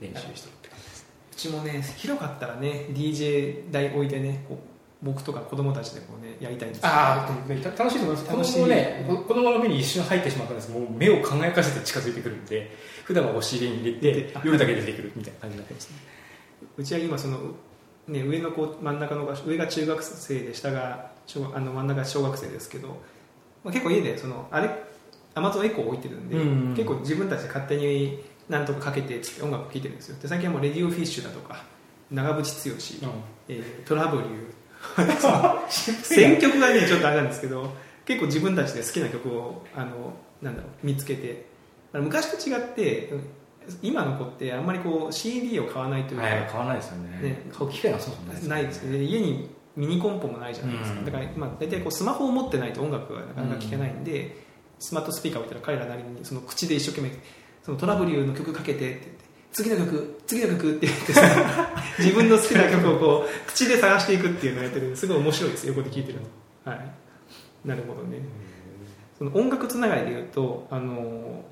[0.00, 1.06] 練習してるって感じです。
[1.30, 4.69] うちもね広かったらね DJ 台置いてねこう
[5.02, 8.30] 僕とか子供たちでこうねやりたいんですああ楽しいと思います。
[8.30, 8.52] 楽しい。
[8.52, 10.70] 子供ねこ子供の目に一瞬入ってしまったんです。
[10.70, 12.70] もう目を輝かせて近づいてくるんで。
[13.10, 15.96] 普段はお尻に入れてで夜だけ出てくるみたいな感じになってますね。
[16.76, 17.38] うちは今その、
[18.06, 22.88] ね、上の子真ん中の子が上が中学生で下が小学あの真ん中が小学生ですけど、
[23.64, 24.70] まあ、結構家でそのあれ
[25.34, 30.18] アマゾンエコー置いてるんで、うんうん結構自分たちで勝手になんとかかけてっつって音楽聴いてるんですよ。
[30.22, 31.64] で最近はもうレディオフィッシュだとか
[32.12, 33.12] 長渕剛、
[33.48, 34.59] えートラブリュー
[35.68, 37.74] 選曲がねちょっとあれなんですけど
[38.04, 41.46] 結構自分たちで好きな曲をあのなんだろう見つけて
[41.92, 43.12] 昔と違って
[43.82, 47.20] 今の子ってあんまりこう CD を買わないというか、はい買わないですよね。
[47.22, 48.48] ね買う機会がそもそもないですよね。
[48.48, 48.98] ないですね。
[49.02, 51.04] 家にミニコンポもないじゃないですか、うん。
[51.04, 54.36] だから、まあ、大体こうスマホを持ってないと音楽がなかなか聴けないんで、
[54.78, 57.10] スマートスピーカーを置いたら彼らなりにその口で一生懸命
[57.62, 61.22] そのトラブリューの曲かけてって言って次の曲次の曲って言ってさ
[61.98, 66.18] 自分の好きな曲をこう口で探していくっていうのをやってるんですごい面白いです横で聴いてる
[66.64, 66.72] の。
[66.72, 66.92] はい。
[67.64, 68.18] なるほどね。
[69.18, 71.44] その音楽つながりで言うとあの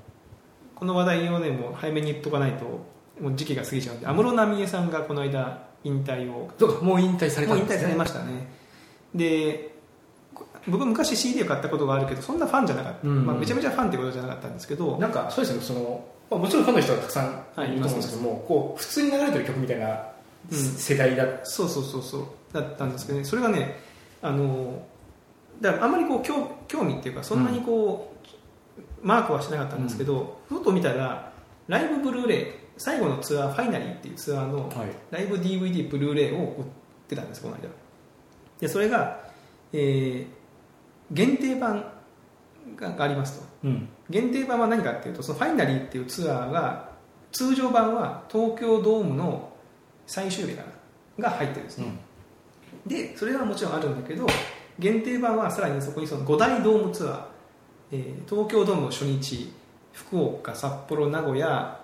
[0.74, 2.64] この話題をねもう早めに言っとかないと
[3.20, 7.82] もう時期が過ぎちゃうんで安室奈美恵さんがこの間引退をそうかもう引退されたん引退ですね。
[7.82, 8.48] されましたね。
[9.14, 9.74] で
[10.34, 13.26] こ僕昔 CD を買ったことがあるけどそんなファンじゃなかった、うん。
[13.26, 20.08] まあ、めちゃめちゃファンってことじゃなかったんですけどなんかそうですねその、まあ、もちろんファンの人はたくさんはいいると思うんですけども、こう普通に流れてる曲みたいな
[20.50, 20.58] うん。
[20.58, 23.24] 世代だ、そうそうそうそうだったんですけどね。
[23.24, 23.80] それがね
[24.22, 24.82] あの
[25.60, 31.32] だからあんまりこう興興味っていうかそんなにこう、マークはしなかったんですけど、ふと見たら
[31.66, 34.88] ライブブルーレイ最後のツアーファイナリーっていうツアーのはい。
[35.10, 36.64] ライブ DVD ブルーレイを売っ
[37.08, 37.68] てたんですこの間。
[38.60, 39.20] でそれが、
[39.72, 40.38] えー
[41.10, 41.90] 限定版
[42.76, 43.46] ががありますと。
[43.64, 46.88] うん限定版は何かっていうとそのファイナリーっていうツアーが
[47.32, 49.52] 通常版は東京ドームの
[50.06, 50.62] 最終日か
[51.18, 51.86] なが入ってるんですね、
[52.86, 54.26] でそれはもちろんあるんだけど
[54.78, 57.22] 限定版はさらにそこにその5大ドームツアー、
[57.92, 59.52] えー東京ドームの初日
[59.92, 61.80] 福岡札幌名古屋、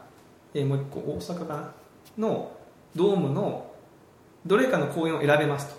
[0.54, 1.72] えーもう一個大阪かな
[2.16, 2.52] の
[2.94, 3.70] ドームの
[4.46, 5.74] どれかの公演を選べます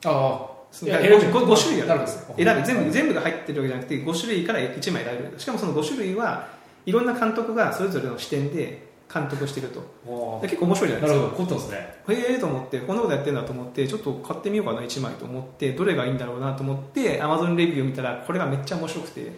[0.00, 0.10] と。
[0.10, 5.34] ああそいやの選べる 5, 5種類あるんです選べ全部全部が入ってるわけじゃなくて5種類から1枚選べる。
[5.38, 6.48] しかもその5種類は
[6.86, 10.40] いろんな監督がそれぞれの視点で監督してると。
[10.42, 11.08] 結構面白いじゃなですか。
[11.08, 11.76] ないるほど凝ったんですね。
[12.08, 19.32] へえと思ってこんなことやってんだと思ってちょっと買ってみようかな1枚と思ってどれがいいんだろうなと思って Amazon レビューを見たらこれがめっちゃ面白くて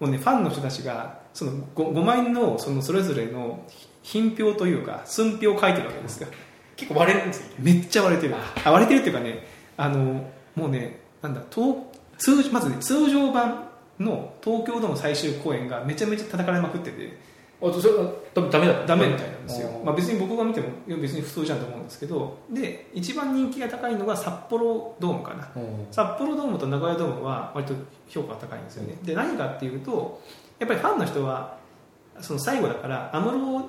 [0.00, 3.66] もうねファンの人たちがその 5, 5枚のそのそれぞれの
[4.02, 6.28] 品評というか寸評を書いてるわけですよ。
[6.76, 8.34] 結構割れるんですよめっちゃ割れてる。
[8.64, 10.24] あ割れてるっていうかねあの
[10.54, 11.76] もうねなんだ東
[12.18, 17.30] 通まずね通常版の東京ドーム最終公演がめちゃめちゃ叩かれまくってて。
[17.62, 19.68] あとそれはだったダメみたいなんですよ。
[19.84, 22.38] まあ、別に僕が見ても別に普通じゃんと思うんですけど。
[22.50, 25.46] で一番人気が高いのが札幌ドームかな。
[25.54, 25.86] うん。
[25.90, 27.74] 札幌ドームと名古屋ドームは割と
[28.08, 28.96] 評価が高いんですよね。
[29.02, 30.22] で何かっていうと
[30.58, 31.58] やっぱりファンの人は
[32.20, 33.68] その最後だから安室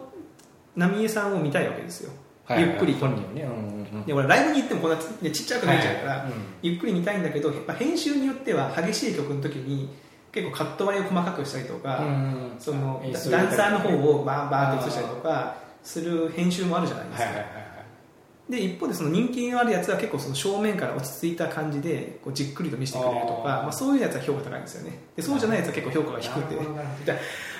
[0.76, 2.12] 奈美恵さんを見たいわけですよ。
[2.12, 3.42] はいゆっくり本人はね。
[3.44, 4.06] うんうんうん。
[4.06, 6.32] で俺ライブに行ってもこんなちねちっちゃくなっちゃうから、はいはい
[6.62, 9.90] ゆっくり見たいんだけどやっぱ編集によっては激しい曲の時に
[10.32, 18.52] 結構カット割りを細かくしたりとか、うんその演出をダンサーの方をバーバーって映したりとかする編集もあるじゃないですか、はいはいはいはい。
[18.52, 25.00] で一方でその人気のあるやつは結構その正面から落ち着いた感じでこうじっくりと見せてくれるとかまあ、そういうやつは評価高いんですよね。
[25.16, 26.56] でそうじゃないやつは結構評価が低くて。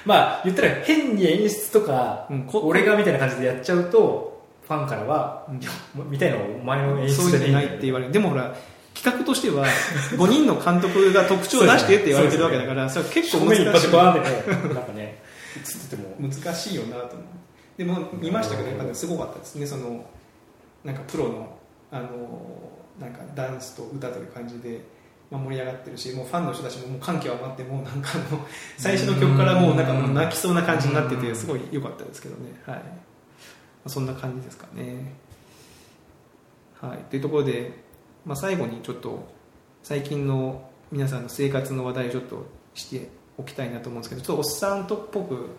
[0.06, 2.44] まあ言ったら変に演出とか、うん。
[2.44, 4.31] こ俺がみたいな感じでやっちゃうと
[4.72, 5.46] ファンからは、
[6.10, 8.12] みたいなのお前の演そういうんじゃないって言われる。
[8.14, 8.56] でもほら
[8.94, 9.66] 企画としては
[10.16, 15.22] 5人の監督が特徴を出してって言われてるわけだからそれは結構正難しいなんかね
[15.64, 16.16] つってても。
[16.20, 17.26] 難しいよなと思う。
[17.78, 19.66] でも見ましたけどやっぱねすごかったですね。
[19.66, 20.06] その
[20.86, 21.58] なんかプロの
[21.92, 22.08] あの
[23.00, 24.82] なんかダンスと歌という感じで、
[25.30, 28.46] まあ、盛り上がってるしもうファンの人たちももう感極まってもうなんかあの
[28.78, 32.54] 最初の曲からもうなんかもう泣きそうな感じになっててすごい良かったですけどね。
[32.66, 33.11] はい、まあ、
[33.88, 35.14] そんな感じですかね。
[36.80, 36.98] はい。
[37.10, 37.72] というところで、
[38.26, 39.28] まあ、最後にちょっと
[39.84, 45.50] 最近の皆さんの生活の話題をちょっとしておきたいなと思うんですけどちょっとおっさんとっぽく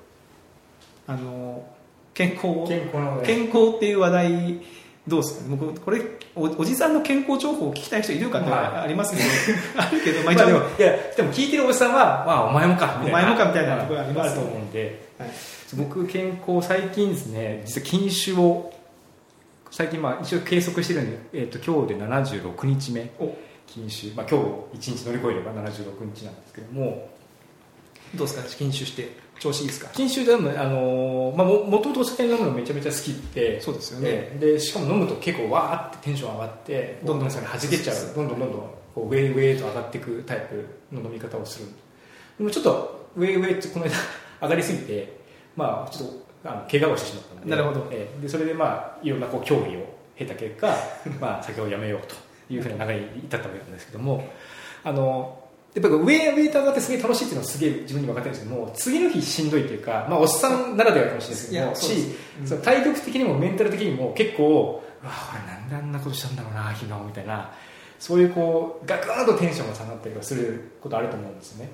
[1.06, 1.66] あの
[2.14, 4.60] 健康を健康健康っていう話題
[5.08, 5.56] どうですかね。
[5.56, 6.00] 僕これ
[6.36, 8.62] おおじさんの健康情報を聞きたい人いるかってはい。
[8.82, 9.28] ありますけど、
[9.82, 10.58] あるけど、まあ、まあ、一応、でも。
[10.78, 14.48] いやでも聞いてるおじさんは、まあ、お前もかお前もかみたいなところありますよね。
[14.48, 15.08] と思うんで。
[15.18, 15.30] はい
[15.76, 18.72] 僕健康最近ですね実は禁酒を
[19.70, 23.10] 最近まあ一応計測してるんで、えー、と今日で76日目。
[23.18, 23.34] お。
[23.66, 24.38] 禁酒、まあ、今
[24.72, 27.08] 日1日乗り越えれば76日なんですけども。
[28.14, 28.56] どうですか？
[28.58, 29.88] 禁酒して調子いいですか？
[29.94, 34.08] 禁酒でも、あのーまあ、ももともとお酒飲むのめちゃめちゃ好きでそうですよね。
[34.10, 34.38] ええ。
[34.52, 38.14] でしかも飲むと結構わーってテンション上がってどんどんそれ弾けちゃう。
[38.14, 38.60] どんどんどんどん
[38.94, 41.68] こうウェイウェイと上がっていくタイプの飲み方をする。
[42.36, 43.92] でもちょっとウェイウェイってこの間
[44.42, 45.21] 上がりすぎて
[45.56, 47.88] まあちょっとあの怪我をしてしまったのでなるほど。
[47.90, 48.22] ええ。
[48.22, 49.86] でそれでまあいろんなこう競技を
[50.16, 50.74] 経た結果
[51.20, 52.14] まあ酒をやめようと
[52.52, 54.28] いうふうな流れに至ったわけなんですけども
[54.84, 55.38] あの
[55.74, 61.92] やっぱりウェイウェイと上がってすげえ楽しいっていうのはすげえ自分に分かってるんですけども次の日しんどいっていうか、まあ、おっさんならではかもしれないですけどもし
[62.40, 62.46] うん。
[62.46, 67.52] その体力的にもメンタル的にも結構うわ俺なんであんなことしたんだろうな昨日みたいな
[67.98, 71.70] そういうこうガクンとテンションが下がったりはすることあると思うんですよね。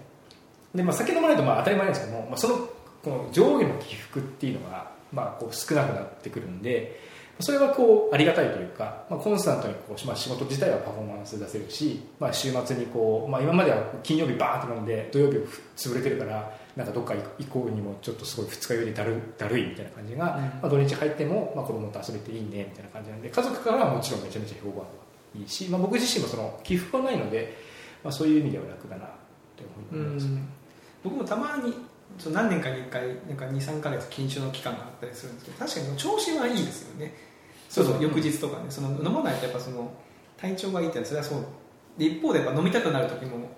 [0.75, 2.69] で、まあ、酒飲まないとまあ当たり前なんですけども、まあ、その
[3.03, 7.01] この上下の起伏っていうのが、まあ、こう少なくなってくるんで
[7.41, 15.39] それはこうありがたいというか、まあ、コンスタントにこう、まあ、仕事自体はパフォーマンス出せるし、まあ、週末にこう、まあ、今までは金曜日バーって飲んで土曜日
[15.77, 20.25] 潰れてるからなんかどっか行こうにもちょっとすごい二日酔いでだるだるいみたいな感じが、
[20.61, 24.87] まあ、土日入っても、まあ、子供と遊べていいねみたいな感じなんで家族からはもちろんめちゃめちゃ評判は
[25.37, 27.57] いいし、まあ、僕自身もその起伏がないので、
[28.03, 29.09] まあ、そういう意味では楽だなっ
[29.57, 30.49] てう思います、ん。
[31.05, 31.73] 僕もたまに
[32.19, 37.15] そう何年かに1回なんか23か月禁酒の期間があったりするんですけど確かに調子はいいですよね。
[37.69, 38.03] そうそう。
[38.03, 39.91] 翌日とかねその飲まないとやっぱその
[40.37, 41.45] 体調がいいってそれはそう。
[41.97, 43.49] で一方でやっぱ飲みたくなる時も。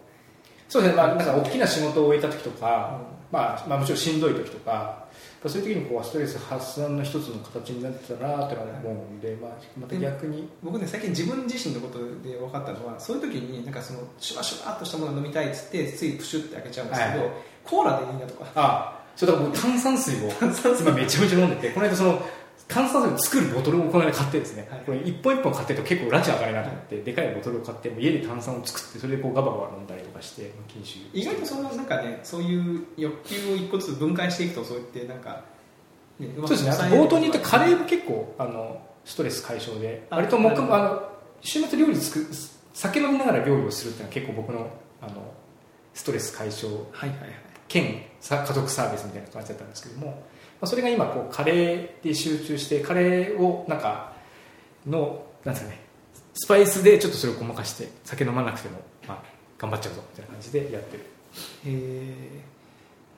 [0.69, 3.01] そうですね、まあ、なんか大きな仕事を終えた時とか、
[3.31, 5.01] うまあ、まあもちろんしんどい時とか
[5.49, 9.51] そういう時にこうストレス発散の一つの形になってたなってのは思うんで、まあ、
[9.81, 10.49] また逆に。
[10.63, 17.31] 僕ね最近自分自身のことで分かったのはそういう時になんかそのシュワシュワっとしたものを飲みたいっつってついプシュって開けちゃうんですけど、はい
[17.71, 18.51] コーラでいいなとか。
[18.55, 20.17] あそうだから僕炭酸水。
[20.27, 20.31] を
[20.81, 22.21] 今めちゃめちゃ飲んでてこの間その
[22.69, 24.81] 炭酸水を作るボトルをこの間買ってですね、はい。
[24.87, 31.01] これ一本一本買ってると結構ラチ上がりなと思って、でかいボトルを買ってもう家で炭酸を作ってそれでこうガバガバ飲んだりとかして禁酒。
[31.13, 35.43] 意外とそのなんかねそういう欲求を一個ずつ分解していくとそうやってなんか、
[36.19, 36.71] ね、そうですね。
[36.71, 41.03] 冒頭に言ったカレーも結構あのストレス解消であ割と僕あの
[41.41, 42.27] 週末料理作
[42.73, 44.71] 酒飲みながら料理をするっていうのは結構僕の
[45.03, 45.35] あの
[45.93, 50.15] ストレス解消はいはいはい兼さ家族サービスみたいな感じだったんですけども、ま
[50.63, 54.13] あ、それが今こうカレーで集中してカレーをなんか
[54.87, 55.81] のなんですかね
[56.35, 59.23] スパイスでちょっとそれをごまかして酒飲まなくても、まあ、
[59.57, 61.05] 頑張っちゃうぞみたいな感じでやってる。
[61.05, 61.07] へ
[61.67, 62.51] え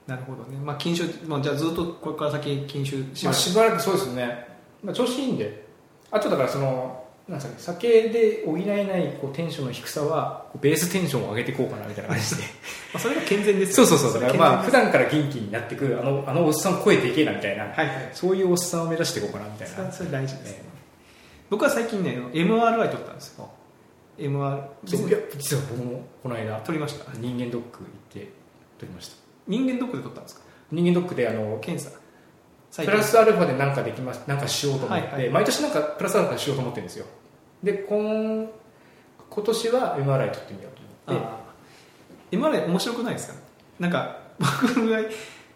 [0.05, 0.57] なるほどね。
[0.57, 4.47] まあ禁酒、まあ、じゃあずっとこれから先禁酒しまあ、ばらくしばらくそうですね、
[4.83, 5.63] まあ、調子いいんで。
[6.11, 12.43] あとだからそのなんかね酒で補えないこうテンションの低さはベーステンションを上げていこうかなみたいな感じで。
[12.93, 13.73] まあ、それが健全です。
[13.73, 18.09] そうそうそうだからまあ普段段から元気になってくあのあのおっさん声でけえなみたいな、はいはい。
[18.13, 19.91] そういうおっさんを目指していこうかなみたいな。
[19.91, 20.57] それ大事ですね。
[20.57, 20.63] ね。
[21.49, 23.49] 僕は最近ね MRI 取ったんですよ。
[24.19, 27.05] MR 実は僕もこの間取りました。
[27.17, 28.19] 人間ドック行って
[28.77, 29.15] 取りました。
[29.47, 30.41] 人間ドックで取ったんですか？
[30.71, 31.97] 人間ドックであの検査
[32.75, 35.29] プラスアルファで何かできます何かしようと思って、はいはい。
[35.29, 37.05] 毎年なんかプラスアルファしようと思ってるんですよ。
[37.61, 38.49] で今
[39.29, 41.27] 今年は MRI 取ってみようと思って。
[41.27, 42.39] あー。
[42.39, 43.35] MRI 面白くないですか？
[43.79, 44.99] なんか 僕が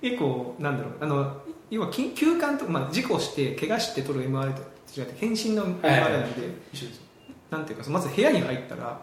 [0.02, 0.94] 結構なんだろう。
[1.02, 1.38] あの
[1.70, 4.62] 要はき休館とか、まあ、事故して怪我して取る MRI と
[5.00, 6.42] 違って検診の MRI はいはいなんで、
[6.72, 7.02] 一緒です。
[7.50, 9.00] なんていうかまず部屋に入ったら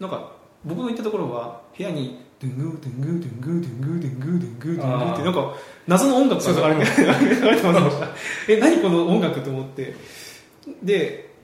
[0.00, 0.32] なんか
[0.64, 5.54] 僕の行ったところは部屋にドゥングードゥングードゥングードゥングードゥングードゥングードゥングーってなんか
[5.86, 8.08] 謎の音楽そうそうあります流れてました
[8.48, 9.94] え何この音楽と思って
[10.82, 11.34] で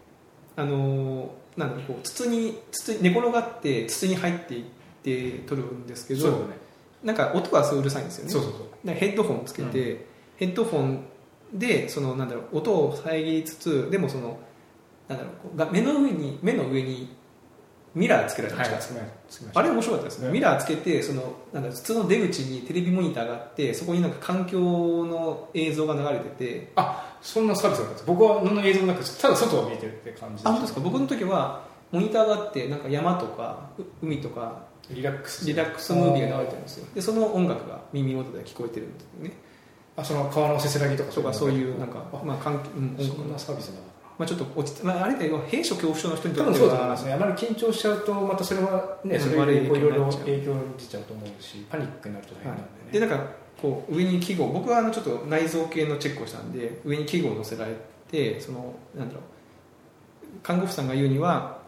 [0.56, 4.64] あのーなんだろうこう筒に筒に寝転がって筒に入っていっ
[5.02, 6.64] て撮るんですけど、ね
[7.04, 10.06] なんか音がすごいうるさいんですよねそうそうそうヘッドホンつけて、
[10.38, 11.04] ヘッドホン
[11.52, 14.38] でそのなんだろう音を遮りつつでもその
[15.06, 17.14] なんだろうこうが目の上に目の上に
[17.94, 18.84] ミラーつけられました、はい
[19.54, 20.32] あれ面白かったですね、うん。
[20.32, 26.72] ミラーつけてそのなんだ普通の出口にテレビモニターがあってそこになんか環境の映像が流れてて。
[26.76, 28.06] あそんなサービスだったんです。
[28.06, 30.80] 僕は何の映像もなくただ外を見えてるって感じあ本当ですか？
[30.80, 35.46] 僕の時はモニターがあってなんか山とかう海とかリラックス。
[35.46, 36.86] リラックスムービーが流れてるんですよ。
[36.94, 39.32] でその音楽が耳元で聞こえてるんですよね。
[39.96, 43.78] あその川のせせらぎとかとかそういうなんかあ、まあ、環境うん音そんなサービスだな
[44.16, 46.60] まあ、ちょっと落ちて、まあ、あれだよ閉所恐怖症の人に多とっては。
[46.60, 49.20] 分そうだと思いますねあまり緊張しちゃうとまたそれはねうん。
[49.20, 53.26] それ悪いろいろ影響出ちゃうと思うしパニックになると大変なんでね、でなんか
[53.60, 57.74] こう上に記号僕はあのちょっと内臓系のチェックをしたんで上に記号を載せられ
[58.10, 59.22] てそのなんだろう
[60.42, 61.58] 看護婦さんが言うには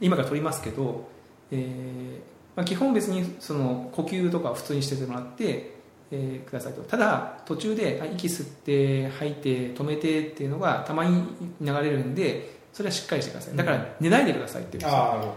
[0.00, 1.08] 今から取りますけど、
[1.50, 5.73] えーまあ、基本別にその呼吸とかは普通にしててもらって、
[6.10, 6.82] えーくださいと。
[6.82, 11.24] ただ途中であ息吸って吐いて止めてっていうのがたまに
[11.60, 13.56] 流れるんでそれはしっかりしてください。
[13.56, 14.98] だから寝ないでくださいって言うんですよ。
[14.98, 15.34] あ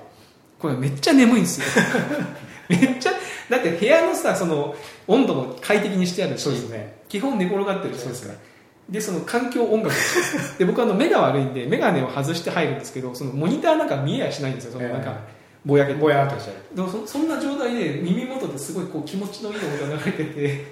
[0.60, 1.68] これめっちゃ眠いんですよ。
[2.70, 3.12] めっちゃ
[3.50, 4.76] だって部屋のさその
[5.08, 6.98] 温度も快適にしてあるあしそうですね。
[7.08, 8.34] 基本寝転がってるじゃないですか。
[8.90, 9.94] でその環境音楽
[10.58, 14.74] で僕あの目が悪いんで眼鏡を外して入るんですけどそのモニターなんか見えやしないんですよ。
[14.74, 15.18] そのなんか
[15.68, 20.66] ぼやけてぼやーっとしちゃうでもそそんな状態で耳元ですごいこう気持ちのいい音が流れてて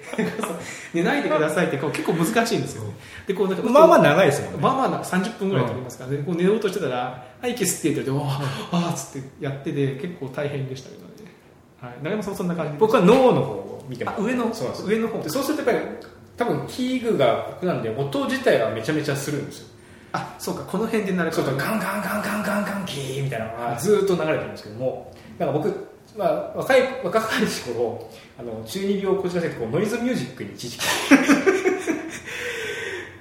[0.94, 2.84] 寝ないでくださいってこう結構難しいんですよ
[3.26, 4.58] でこうなんかまあまあ長いですもんね。
[4.62, 8.40] まあまあなんか30分ぐらい取りますから、でこう寝ようとしてたら「はい息吸って」って言われて
[8.72, 11.32] 「ああ」っつってやってて結構大変でしたけどね、
[11.80, 14.20] はい、長山さんもそんな感じで僕は脳の方を見てます。
[14.20, 15.22] あ上のそうなんです上の方。
[15.22, 15.96] でそうするとやっぱり
[16.36, 19.75] 多分器具が僕なんで音自体はめちゃめちゃするんですよ
[20.16, 30.84] あそうかこの辺で鳴るそうそうガンガンガンガンガンガンキーみたいなのがずーっと流れてるんですけどもなんか僕、まあ、若い若かりし頃あの中二病をこじらせてこうノイズミュージックに一時期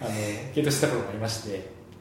[0.01, 0.09] あの
[0.53, 1.49] ゲートしたことがありまして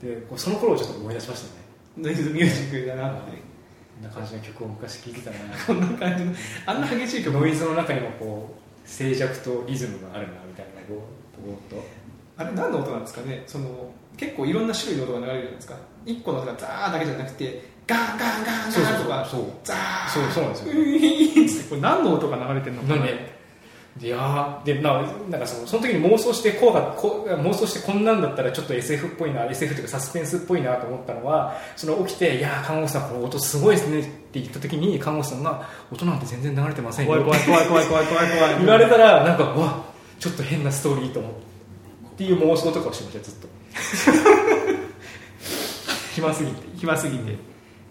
[0.03, 1.64] でこうその頃をちょっと思い出しましたね。
[1.97, 3.11] ノイズミュージックだな。
[3.11, 5.36] ってこんな感じの曲を昔聴いてたな。
[5.66, 6.32] こんな感じの
[6.66, 7.38] あんな激しい曲。
[7.38, 11.03] ノイズの中にもこう静寂とリズムがあるなみたいなこ
[11.42, 11.88] うぼーっと。
[12.36, 13.45] あれ何の音なんですかね？
[13.47, 15.75] その結構いろんな種類の音が流れるじゃないですか。
[16.07, 20.73] 1個の音がザーだけじゃなくてガンガンガンガンとかそうザーそうそうなんですよ。
[20.73, 23.07] ウィーンってこれ何の音が流れてるのかな
[24.01, 39.85] いやーでななんかそのその時に妄想してこうがこう妄想してこんなんだったらちょっと SF っぽいな SF というかサスペンスっぽいなと思ったのはその起きて「いやー看護師さんこの音すごいですね」って言った時に看護師さんが「音なんて全然流れてませんよ」怖い怖い怖い怖い怖い怖い言われたらなんかうわ
[40.19, 41.55] ちょっと変なストーリーと思って
[42.15, 43.49] っていう妄想とかをしてましたずっと
[46.14, 47.33] 暇すぎて暇すぎて。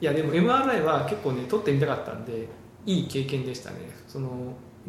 [0.01, 2.47] いやでも MRI は結構ね撮ってみたかったんで
[2.85, 3.77] いい経験でしたね。
[4.07, 4.29] その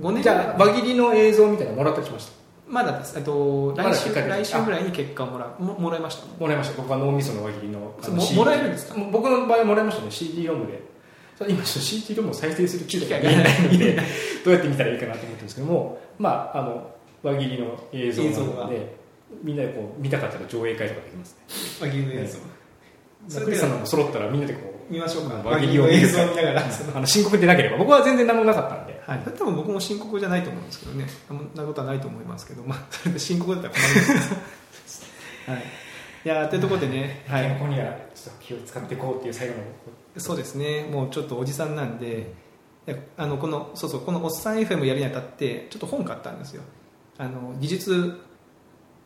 [0.01, 2.33] 5年じゃあ輪切りの映像みたいなのもらったりしました。
[2.69, 3.15] まだです。
[3.17, 5.63] えっと来週来週ぐらいに結果をもらう。
[5.63, 6.27] ももらいました。
[6.41, 6.77] もらいました。
[6.77, 8.95] 僕は脳みその輪切りのあのも CD もらえるんですか？
[9.13, 10.11] 僕の場合はもらいましたね。
[10.11, 10.83] CD ロムで。
[11.49, 13.99] 今 CD ロムを再生する機会がないので
[14.45, 16.91] どうやって見たらいいかなと思ってるんですけどもまああの
[17.25, 18.65] 輪切りの映像な映像が。
[18.65, 18.97] ので
[19.43, 21.37] みんなでこう見たかったら上映会とかできます
[21.81, 21.87] ね。
[21.87, 22.39] 輪切りの映像。
[23.29, 25.37] そクリスさんも揃ったらみんなでこ見ましょうか。
[25.37, 26.63] 輪切りを見る映像を見ながら。
[26.95, 27.79] あの深刻でなければ。
[27.79, 29.01] 僕は全然何もなかったんで。
[29.07, 31.07] はい、多分僕も深刻じゃないと思うんですけどね。
[31.29, 34.25] そんなことはないと思いますけど、まあ、 それで深刻だったら困りま
[34.87, 35.05] す、
[35.47, 35.59] はい、
[36.25, 36.29] い。
[36.29, 39.61] やーというところでね、は健い、康にはちょっと気を使っていこうっていう最後の。
[40.19, 40.87] そうですね。
[40.91, 42.33] もうちょっとおじさんなんで。
[43.17, 46.63] あのこのそうそうこの「おっさん FM」やるにあたってちょっと本買ったんですよ。
[47.17, 48.21] あの技術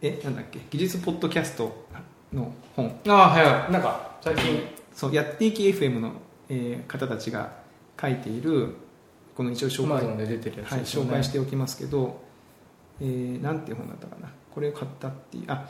[0.03, 0.61] えなんだっけ？
[0.71, 1.87] 技術ポッドキャスト
[2.33, 3.01] の本。
[3.09, 3.73] ああはいはい。
[3.73, 4.63] なんか最近。
[4.95, 6.13] そうやっていき FM の、
[6.49, 7.53] えー方たちが
[8.01, 8.75] 書いている
[9.37, 12.21] この一応紹介 Amazon で出てるやつはい、紹介しておきますけど、
[13.01, 14.29] えーなんていう本だったかな？
[14.53, 15.69] これを買ったっていうあ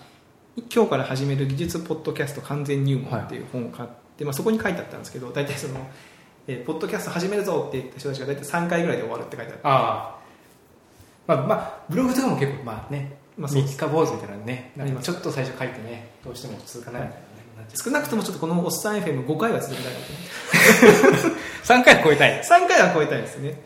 [0.74, 5.74] 今日から始める技術ポッドキャスト完全入門っていう本を買って、まあ、そこに書いてあったんですけど大体その、
[6.46, 10.18] えーポッドキャスト始めるぞって言った人たちが大体3回ぐらいで終わるって書いてあってあ
[11.26, 14.72] あまあまあブログとかも結構まあねまあ三日坊主みたいなのね。
[15.00, 17.02] ちょっと最初書いてねどうしても続かない。
[17.02, 17.22] みたい。
[17.74, 19.92] 少なくともちょっとこの「おっさん FM5 回は続けたい。
[19.92, 21.32] なと思ってう
[21.64, 22.42] 3回超えたい。
[22.42, 23.60] 3回は超えたいですね。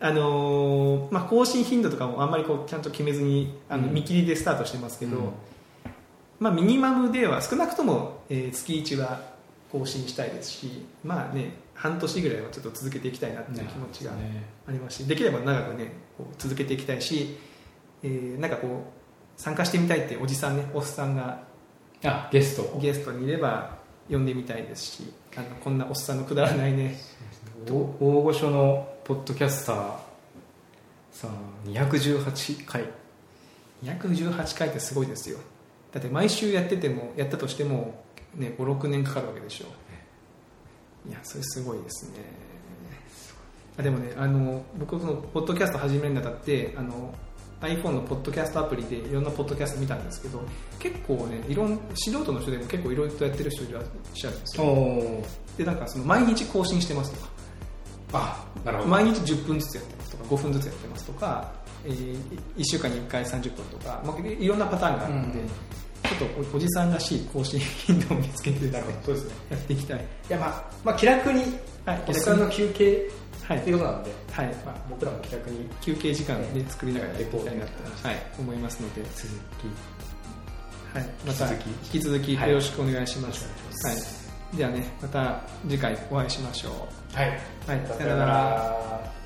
[0.00, 3.94] あのーまあ、更新頻度とかもあんまりこうちゃんと決めずにあのうん。
[3.94, 5.24] 見切りでスタートしてますけど、うん。
[6.38, 9.20] まあ、ミニマムでは少なくとも、えー月1は
[9.72, 14.44] 更新したいですしまあね半年ぐらいはちょっと続けていきたいなっていう気持ちがね。
[14.66, 17.36] ありますしできれば長くねこう続けていきたいし、
[18.02, 18.97] えーなんかこう
[19.38, 21.40] 参加してみたいっておじさんねおっさんが
[22.04, 22.78] あゲスト。
[22.78, 23.78] ゲストにいれば
[24.10, 26.96] 呼んでみたいですしあのこんなおっさんのくだらないね
[27.66, 29.76] 大大御所のポッドキャスター
[31.12, 32.84] さあ218回。
[33.84, 35.38] 218回ってすごいですよ。
[35.92, 39.66] だって毎週やっててもやったとしても、ね、56年かかるわけでしょ。
[41.08, 41.12] い。
[41.12, 42.18] やそれすごいですね。
[43.78, 47.14] あでもねあの僕このポッドキャスト始めるにあたってあの
[47.60, 50.40] iPhone のポッドキャストアプリでいろんなポッドキャスト見たんですけど
[50.78, 53.82] 結構ねいろん素人の人でも結構いろいろとやってる人いらっ
[54.14, 54.64] しゃるんですよ。
[54.64, 55.24] お
[55.56, 57.28] でなんかその毎日更新してますとか。
[58.12, 58.90] あなるほど。
[58.90, 61.52] 毎日10分ずつやってますとか5分ずつやってますとか、
[61.84, 62.16] えー、
[62.56, 65.48] 1週間に1回30分とか、まあ、いろんなパターンがあるので、うん。
[65.48, 69.34] ちょっとおおじさんらしい更新頻度を見つけてなるほどそうですね。
[69.50, 69.98] やっていきたい。
[69.98, 71.42] いやまあ、まあ、気楽に
[71.84, 73.10] はいおっさんの休憩
[73.48, 73.58] はい。
[73.58, 74.46] っていうことなんで、はい。
[74.66, 79.28] まあ、僕らも気楽に休憩時間で作りながらやっていきたいなと、はい、思いますので、続
[80.92, 81.58] はい、また引
[81.92, 82.32] き続き。
[82.32, 83.46] 引き続きよろしくお願いします。
[83.86, 83.98] ははい。
[84.52, 87.16] い、ではね、また次回お会いしましょう。
[87.16, 87.28] きはい。
[87.66, 89.18] はい、さよなら